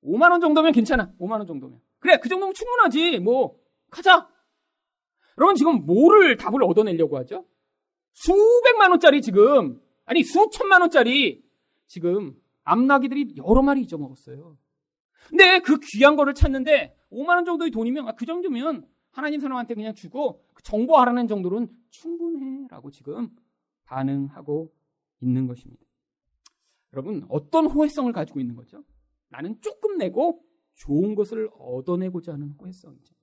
5만 0.04 0.30
원 0.30 0.40
정도면 0.40 0.72
괜찮아. 0.72 1.12
5만 1.20 1.32
원 1.32 1.46
정도면. 1.46 1.80
그래 1.98 2.18
그 2.18 2.28
정도면 2.28 2.54
충분하지. 2.54 3.20
뭐 3.20 3.58
가자. 3.90 4.28
여러분 5.38 5.54
지금 5.56 5.86
뭐를 5.86 6.36
답을 6.36 6.62
얻어내려고 6.64 7.16
하죠? 7.18 7.44
수백만 8.12 8.90
원짜리 8.90 9.22
지금 9.22 9.80
아니 10.04 10.22
수천만 10.22 10.80
원짜리 10.80 11.42
지금 11.86 12.34
암나기들이 12.64 13.34
여러 13.36 13.62
마리 13.62 13.82
잊어먹었어요. 13.82 14.56
근데 15.28 15.60
그 15.60 15.78
귀한 15.92 16.16
거를 16.16 16.34
찾는데 16.34 16.96
5만 17.12 17.28
원 17.28 17.44
정도의 17.44 17.70
돈이면 17.70 18.08
아, 18.08 18.12
그 18.12 18.26
정도면 18.26 18.86
하나님 19.12 19.40
사람한테 19.40 19.74
그냥 19.74 19.94
주고 19.94 20.44
그 20.54 20.62
정보하라는 20.62 21.28
정도로는 21.28 21.68
충분해라고 21.90 22.90
지금 22.90 23.30
반응하고 23.84 24.72
있는 25.20 25.46
것입니다. 25.46 25.84
여러분 26.92 27.24
어떤 27.28 27.66
호혜성을 27.66 28.12
가지고 28.12 28.40
있는 28.40 28.56
거죠? 28.56 28.82
나는 29.28 29.60
조금 29.60 29.98
내고 29.98 30.42
좋은 30.74 31.14
것을 31.14 31.48
얻어내고자 31.58 32.32
하는 32.32 32.50
호혜성이죠. 32.50 33.14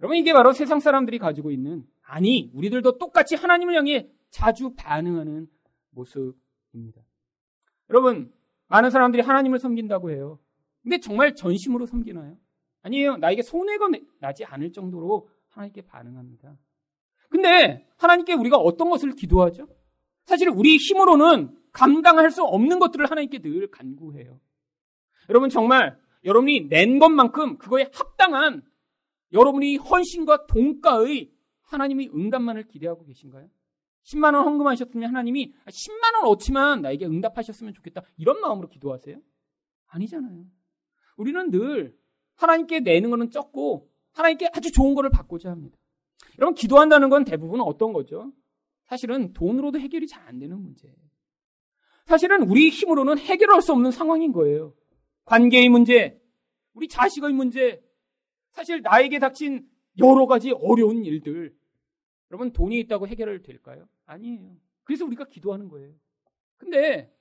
여러분 0.00 0.16
이게 0.16 0.32
바로 0.32 0.52
세상 0.52 0.80
사람들이 0.80 1.18
가지고 1.18 1.50
있는 1.50 1.84
아니 2.02 2.50
우리들도 2.54 2.98
똑같이 2.98 3.34
하나님을 3.36 3.74
향해 3.74 4.10
자주 4.30 4.74
반응하는 4.74 5.48
모습입니다. 5.90 7.02
여러분 7.90 8.32
많은 8.68 8.90
사람들이 8.90 9.22
하나님을 9.22 9.58
섬긴다고 9.58 10.10
해요. 10.10 10.38
근데 10.82 10.98
정말 10.98 11.34
전심으로 11.34 11.86
섬기나요? 11.86 12.38
아니에요. 12.82 13.18
나에게 13.18 13.42
손해가 13.42 13.88
나지 14.20 14.44
않을 14.44 14.72
정도로 14.72 15.28
하나님께 15.48 15.82
반응합니다. 15.82 16.56
근데 17.28 17.86
하나님께 17.98 18.32
우리가 18.34 18.56
어떤 18.56 18.88
것을 18.88 19.12
기도하죠? 19.12 19.68
사실 20.24 20.48
우리 20.48 20.76
힘으로는 20.76 21.59
감당할 21.72 22.30
수 22.30 22.42
없는 22.42 22.78
것들을 22.78 23.10
하나님께 23.10 23.38
늘 23.40 23.70
간구해요. 23.70 24.40
여러분 25.28 25.48
정말 25.48 25.98
여러분이 26.24 26.68
낸 26.68 26.98
것만큼 26.98 27.58
그거에 27.58 27.88
합당한 27.92 28.62
여러분이 29.32 29.76
헌신과 29.76 30.46
동가의 30.46 31.30
하나님의 31.62 32.10
응답만을 32.14 32.66
기대하고 32.66 33.04
계신가요? 33.04 33.48
10만 34.04 34.34
원 34.34 34.44
헌금하셨으면 34.44 35.08
하나님이 35.08 35.52
10만 35.66 36.14
원 36.16 36.26
어치만 36.26 36.82
나에게 36.82 37.06
응답하셨으면 37.06 37.74
좋겠다. 37.74 38.02
이런 38.16 38.40
마음으로 38.40 38.68
기도하세요? 38.68 39.18
아니잖아요. 39.86 40.44
우리는 41.16 41.50
늘 41.50 41.96
하나님께 42.36 42.80
내는 42.80 43.10
것은 43.10 43.30
적고 43.30 43.88
하나님께 44.12 44.50
아주 44.52 44.72
좋은 44.72 44.94
것을 44.94 45.10
받고자 45.10 45.50
합니다. 45.50 45.78
여러분 46.38 46.54
기도한다는 46.54 47.10
건 47.10 47.24
대부분 47.24 47.60
어떤 47.60 47.92
거죠? 47.92 48.32
사실은 48.86 49.32
돈으로도 49.32 49.78
해결이 49.78 50.06
잘 50.06 50.20
안 50.26 50.38
되는 50.38 50.58
문제예요. 50.60 50.96
사실은 52.06 52.42
우리 52.42 52.68
힘으로는 52.68 53.18
해결할 53.18 53.62
수 53.62 53.72
없는 53.72 53.90
상황인 53.90 54.32
거예요. 54.32 54.74
관계의 55.24 55.68
문제, 55.68 56.20
우리 56.74 56.88
자식의 56.88 57.32
문제, 57.32 57.82
사실 58.50 58.82
나에게 58.82 59.18
닥친 59.18 59.66
여러 59.98 60.26
가지 60.26 60.50
어려운 60.50 61.04
일들. 61.04 61.54
여러분 62.30 62.52
돈이 62.52 62.78
있다고 62.80 63.06
해결을 63.06 63.42
될까요? 63.42 63.86
아니에요. 64.06 64.56
그래서 64.84 65.04
우리가 65.04 65.24
기도하는 65.24 65.68
거예요. 65.68 65.92
근데 66.56 67.12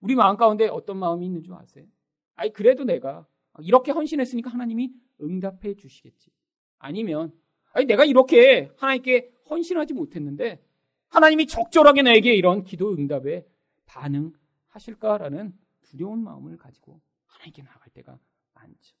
우리 0.00 0.14
마음 0.14 0.36
가운데 0.36 0.68
어떤 0.68 0.98
마음이 0.98 1.26
있는 1.26 1.42
줄 1.42 1.54
아세요? 1.54 1.86
아니 2.34 2.52
그래도 2.52 2.84
내가 2.84 3.26
이렇게 3.60 3.92
헌신했으니까 3.92 4.50
하나님이 4.50 4.92
응답해 5.20 5.74
주시겠지. 5.74 6.30
아니면 6.78 7.32
아니 7.72 7.86
내가 7.86 8.04
이렇게 8.04 8.70
하나님께 8.76 9.30
헌신하지 9.50 9.94
못했는데 9.94 10.62
하나님이 11.08 11.46
적절하게 11.46 12.02
나에게 12.02 12.34
이런 12.34 12.64
기도 12.64 12.92
응답에 12.92 13.44
반응하실까라는 13.88 15.56
두려운 15.82 16.22
마음을 16.22 16.56
가지고 16.56 17.00
하나님께 17.26 17.62
나갈 17.62 17.88
때가 17.90 18.18
많죠. 18.54 18.96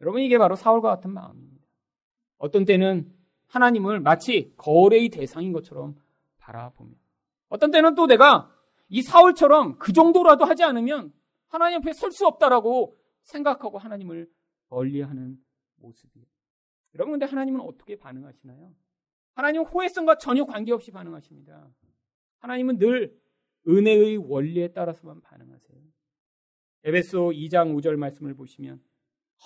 여러분 0.00 0.20
이게 0.20 0.38
바로 0.38 0.54
사울과 0.54 0.88
같은 0.88 1.10
마음입니다. 1.12 1.66
어떤 2.38 2.64
때는 2.64 3.12
하나님을 3.46 4.00
마치 4.00 4.52
거래의 4.56 5.08
대상인 5.08 5.52
것처럼 5.52 5.96
바라보며 6.38 6.92
어떤 7.48 7.70
때는 7.70 7.94
또 7.94 8.06
내가 8.06 8.50
이 8.88 9.02
사울처럼 9.02 9.78
그 9.78 9.92
정도라도 9.92 10.44
하지 10.44 10.64
않으면 10.64 11.12
하나님 11.48 11.78
앞에 11.78 11.92
설 11.92 12.10
수 12.12 12.26
없다라고 12.26 12.96
생각하고 13.22 13.78
하나님을 13.78 14.28
멀리하는 14.68 15.38
모습이에요. 15.76 16.26
여러분 16.94 17.12
근데 17.12 17.26
하나님은 17.26 17.60
어떻게 17.60 17.96
반응하시나요? 17.98 18.74
하나님은 19.34 19.66
호혜성과 19.66 20.18
전혀 20.18 20.44
관계없이 20.44 20.90
반응하십니다. 20.90 21.70
하나님은 22.38 22.78
늘 22.78 23.18
은혜의 23.68 24.16
원리에 24.16 24.68
따라서만 24.68 25.20
반응하세요. 25.20 25.80
에베소 26.84 27.30
2장 27.30 27.74
5절 27.76 27.96
말씀을 27.96 28.34
보시면 28.34 28.82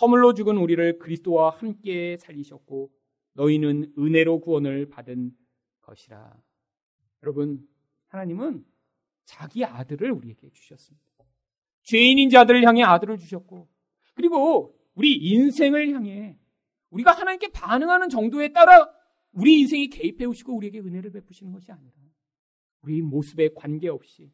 허물로 0.00 0.34
죽은 0.34 0.56
우리를 0.56 0.98
그리스도와 0.98 1.50
함께 1.50 2.16
살리셨고 2.18 2.90
너희는 3.34 3.92
은혜로 3.98 4.40
구원을 4.40 4.88
받은 4.88 5.32
것이라. 5.82 6.36
여러분, 7.22 7.66
하나님은 8.08 8.64
자기 9.24 9.64
아들을 9.64 10.10
우리에게 10.10 10.50
주셨습니다. 10.50 11.06
죄인인 11.82 12.30
자들을 12.30 12.64
향해 12.64 12.82
아들을 12.82 13.18
주셨고, 13.18 13.68
그리고 14.14 14.78
우리 14.94 15.14
인생을 15.14 15.92
향해 15.92 16.38
우리가 16.90 17.12
하나님께 17.12 17.48
반응하는 17.48 18.08
정도에 18.08 18.52
따라 18.52 18.90
우리 19.32 19.60
인생이 19.60 19.88
개입해 19.88 20.24
오시고 20.24 20.56
우리에게 20.56 20.80
은혜를 20.80 21.12
베푸시는 21.12 21.52
것이 21.52 21.70
아니라 21.70 21.92
우리 22.86 23.02
모습에 23.02 23.50
관계없이 23.54 24.30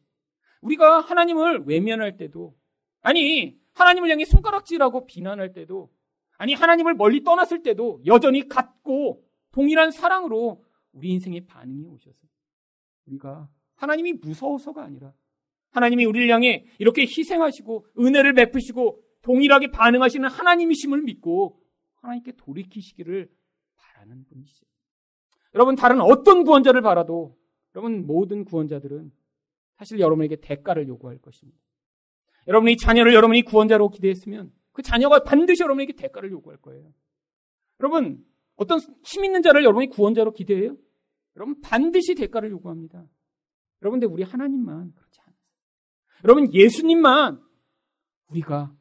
우리가 0.61 1.01
하나님을 1.01 1.63
외면할 1.65 2.17
때도 2.17 2.55
아니 3.01 3.59
하나님을 3.73 4.11
향해 4.11 4.25
손가락질하고 4.25 5.07
비난할 5.07 5.53
때도 5.53 5.91
아니 6.37 6.53
하나님을 6.53 6.93
멀리 6.93 7.23
떠났을 7.23 7.63
때도 7.63 8.01
여전히 8.05 8.47
같고 8.47 9.23
동일한 9.51 9.91
사랑으로 9.91 10.63
우리 10.91 11.09
인생에 11.09 11.45
반응이 11.45 11.85
오셔서 11.85 12.17
우리가 13.07 13.49
하나님이 13.75 14.13
무서워서가 14.13 14.83
아니라 14.83 15.13
하나님이 15.71 16.05
우리를 16.05 16.29
향해 16.29 16.65
이렇게 16.77 17.01
희생하시고 17.01 17.87
은혜를 17.97 18.33
베푸시고 18.33 19.01
동일하게 19.23 19.71
반응하시는 19.71 20.29
하나님이심을 20.29 21.01
믿고 21.01 21.59
하나님께 21.95 22.33
돌이키시기를 22.33 23.31
바라는 23.75 24.25
분이시죠. 24.25 24.67
여러분 25.55 25.75
다른 25.75 26.01
어떤 26.01 26.43
구원자를 26.43 26.81
바라도 26.81 27.35
여러분 27.75 28.05
모든 28.05 28.45
구원자들은 28.45 29.11
사실 29.77 29.99
여러분에게 29.99 30.37
대가를 30.37 30.87
요구할 30.87 31.17
것입니다. 31.17 31.59
여러분이 32.47 32.77
자녀를 32.77 33.13
여러분이 33.13 33.43
구원자로 33.43 33.89
기대했으면 33.89 34.51
그 34.71 34.81
자녀가 34.81 35.23
반드시 35.23 35.63
여러분에게 35.63 35.93
대가를 35.93 36.31
요구할 36.31 36.59
거예요. 36.59 36.93
여러분 37.79 38.25
어떤 38.55 38.79
힘 39.03 39.25
있는 39.25 39.41
자를 39.41 39.63
여러분이 39.63 39.87
구원자로 39.87 40.33
기대해요? 40.33 40.77
여러분 41.35 41.59
반드시 41.61 42.15
대가를 42.15 42.51
요구합니다. 42.51 43.05
여러분들 43.81 44.07
우리 44.07 44.23
하나님만 44.23 44.93
그렇지 44.93 45.19
않아요. 45.21 45.35
여러분 46.23 46.53
예수님만 46.53 47.41
우리가 48.29 48.73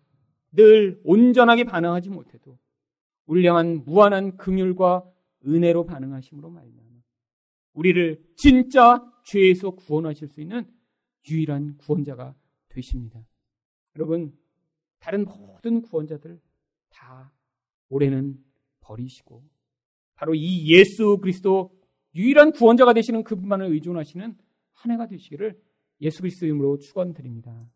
늘 0.52 1.00
온전하게 1.04 1.64
반응하지 1.64 2.10
못해도 2.10 2.58
울량한 3.26 3.84
무한한 3.84 4.36
긍휼과 4.36 5.04
은혜로 5.46 5.86
반응하심으로 5.86 6.50
말미암아 6.50 6.91
우리를 7.74 8.22
진짜 8.36 9.02
죄에서 9.24 9.70
구원하실 9.70 10.28
수 10.28 10.40
있는 10.40 10.66
유일한 11.30 11.76
구원자가 11.78 12.34
되십니다. 12.68 13.24
여러분 13.96 14.36
다른 14.98 15.24
모든 15.24 15.82
구원자들 15.82 16.40
다 16.90 17.32
올해는 17.88 18.42
버리시고 18.80 19.42
바로 20.14 20.34
이 20.34 20.68
예수 20.72 21.18
그리스도 21.18 21.70
유일한 22.14 22.52
구원자가 22.52 22.92
되시는 22.92 23.24
그분만을 23.24 23.66
의존하시는 23.72 24.36
한 24.72 24.90
해가 24.90 25.06
되시기를 25.06 25.60
예수 26.00 26.20
그리스도 26.20 26.46
이름으로 26.46 26.78
축원드립니다. 26.78 27.68